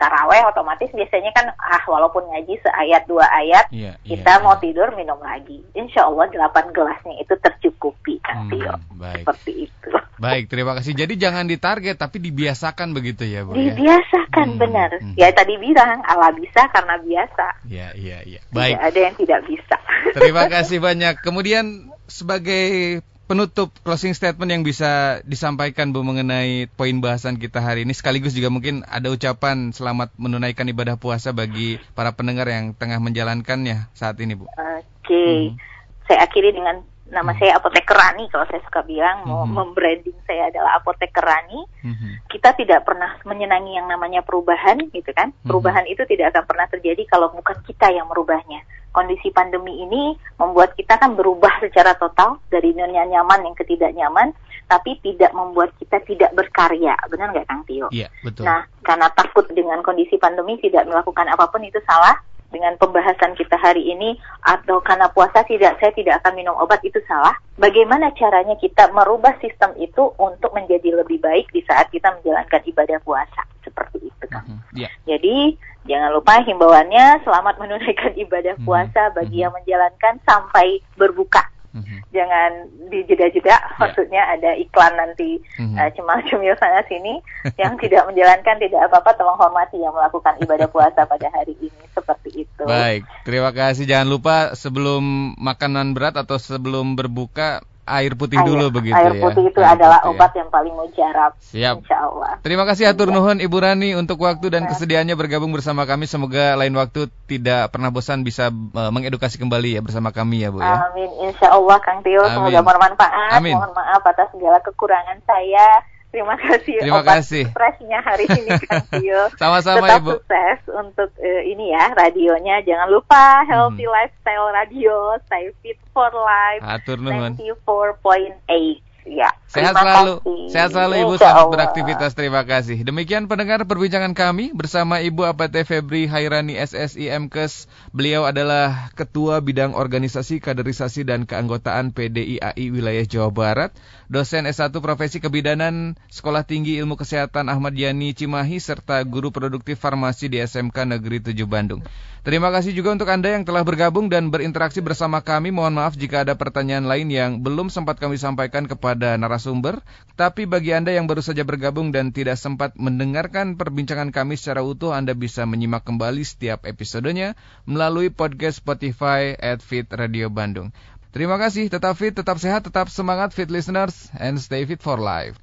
[0.01, 4.57] taraweh otomatis biasanya kan ah walaupun ngaji seayat dua ayat, yeah, iya, kita yeah, mau
[4.57, 4.61] yeah.
[4.65, 5.61] tidur minum lagi.
[5.77, 8.73] Insya Allah delapan gelasnya itu tercukupi kan hmm, Tio.
[8.97, 9.23] Baik.
[9.23, 9.89] Seperti itu.
[10.17, 10.97] Baik, terima kasih.
[10.97, 13.53] Jadi jangan ditarget tapi dibiasakan begitu ya, Bu.
[13.53, 13.69] Ya?
[13.69, 14.57] Dibiasakan ya?
[14.57, 14.89] benar.
[14.97, 15.13] Hmm.
[15.13, 17.45] Ya tadi bilang Allah bisa karena biasa.
[17.69, 18.41] Iya, iya, iya.
[18.49, 18.81] Baik.
[18.81, 19.77] Tidak ada yang tidak bisa.
[20.17, 21.21] Terima kasih banyak.
[21.21, 27.91] Kemudian sebagai penutup closing statement yang bisa disampaikan Bu mengenai poin bahasan kita hari ini
[27.91, 33.91] sekaligus juga mungkin ada ucapan selamat menunaikan ibadah puasa bagi para pendengar yang tengah menjalankannya
[33.91, 34.47] saat ini Bu.
[34.47, 34.55] Oke.
[35.03, 35.35] Okay.
[35.51, 35.59] Hmm.
[36.07, 37.39] Saya akhiri dengan nama hmm.
[37.39, 39.53] saya apoteker Rani kalau saya suka bilang mau hmm.
[39.55, 41.61] membranding saya adalah apoteker Rani.
[41.83, 42.19] Hmm.
[42.27, 45.31] Kita tidak pernah menyenangi yang namanya perubahan gitu kan.
[45.31, 45.47] Hmm.
[45.47, 48.63] Perubahan itu tidak akan pernah terjadi kalau bukan kita yang merubahnya
[48.97, 54.33] kondisi pandemi ini membuat kita kan berubah secara total dari dunia nyaman yang ketidak nyaman,
[54.65, 56.97] tapi tidak membuat kita tidak berkarya.
[57.05, 57.93] Benar nggak Kang Tio?
[57.93, 58.49] Iya, betul.
[58.49, 62.17] Nah, karena takut dengan kondisi pandemi tidak melakukan apa pun itu salah.
[62.47, 66.97] Dengan pembahasan kita hari ini atau karena puasa tidak saya tidak akan minum obat itu
[67.03, 67.35] salah.
[67.59, 72.99] Bagaimana caranya kita merubah sistem itu untuk menjadi lebih baik di saat kita menjalankan ibadah
[73.03, 74.47] puasa seperti itu kan.
[74.47, 74.79] Mm -hmm.
[74.79, 74.93] yeah.
[75.03, 78.67] Jadi Jangan lupa himbauannya selamat menunaikan ibadah mhm.
[78.67, 79.43] puasa bagi mm -hmm.
[79.47, 81.47] yang menjalankan sampai berbuka.
[81.75, 81.99] Mm -hmm.
[82.15, 82.51] jangan
[82.87, 83.75] dijeda-jeda yeah.
[83.77, 85.77] maksudnya ada iklan nanti mm-hmm.
[85.77, 87.19] uh, cemal cemil sana sini
[87.61, 92.47] yang tidak menjalankan tidak apa-apa tolong hormati yang melakukan ibadah puasa pada hari ini seperti
[92.47, 92.63] itu.
[92.63, 93.85] Baik, terima kasih.
[93.85, 99.19] Jangan lupa sebelum makanan berat atau sebelum berbuka air putih air, dulu begitu air ya.
[99.19, 100.17] Air putih itu air adalah putih, ya.
[100.19, 100.37] obat ya.
[100.43, 101.31] yang paling mujarab.
[101.39, 101.75] Siap.
[101.81, 102.31] Insya Allah.
[102.43, 106.05] Terima kasih atur nuhun Ibu Rani untuk waktu dan kesediaannya bergabung bersama kami.
[106.05, 110.59] Semoga lain waktu tidak pernah bosan bisa uh, mengedukasi kembali ya bersama kami ya Bu
[110.59, 110.91] ya.
[110.91, 111.09] Amin.
[111.23, 112.21] Insya Allah Kang Tio.
[112.27, 113.39] Semoga bermanfaat.
[113.39, 113.55] Amin.
[113.55, 115.65] Mohon maaf atas segala kekurangan saya.
[116.07, 117.43] Terima kasih Terima obat kasih.
[117.51, 119.21] stresnya hari ini Kang Tio.
[119.35, 120.11] Sama-sama Tetap Ibu.
[120.17, 122.63] sukses untuk uh, ini ya radionya.
[122.63, 123.93] Jangan lupa Healthy hmm.
[123.93, 124.95] Lifestyle Radio,
[125.27, 126.63] Stay Fit for Life.
[126.63, 127.35] Atur nuhun.
[127.35, 128.86] 94.8.
[129.07, 129.31] Ya.
[129.47, 130.19] Sehat selalu.
[130.19, 130.47] Kasih.
[130.51, 132.11] Sehat selalu Ibu selamat beraktivitas.
[132.11, 132.83] Terima kasih.
[132.83, 137.71] Demikian pendengar perbincangan kami bersama Ibu APT Febri Hairani SSI MKes.
[137.95, 143.71] Beliau adalah Ketua Bidang Organisasi Kaderisasi dan Keanggotaan PDIAI Wilayah Jawa Barat,
[144.11, 150.27] dosen S1 Profesi Kebidanan Sekolah Tinggi Ilmu Kesehatan Ahmad Yani Cimahi serta guru produktif farmasi
[150.27, 151.79] di SMK Negeri 7 Bandung.
[152.27, 155.47] Terima kasih juga untuk Anda yang telah bergabung dan berinteraksi bersama kami.
[155.47, 159.79] Mohon maaf jika ada pertanyaan lain yang belum sempat kami sampaikan kepada narasumber.
[160.19, 164.91] Tapi bagi Anda yang baru saja bergabung dan tidak sempat mendengarkan perbincangan kami secara utuh,
[164.91, 170.75] Anda bisa menyimak kembali setiap episodenya melalui podcast Spotify at Fit Radio Bandung.
[171.15, 175.39] Terima kasih, tetap fit, tetap sehat, tetap semangat fit listeners, and stay fit for life.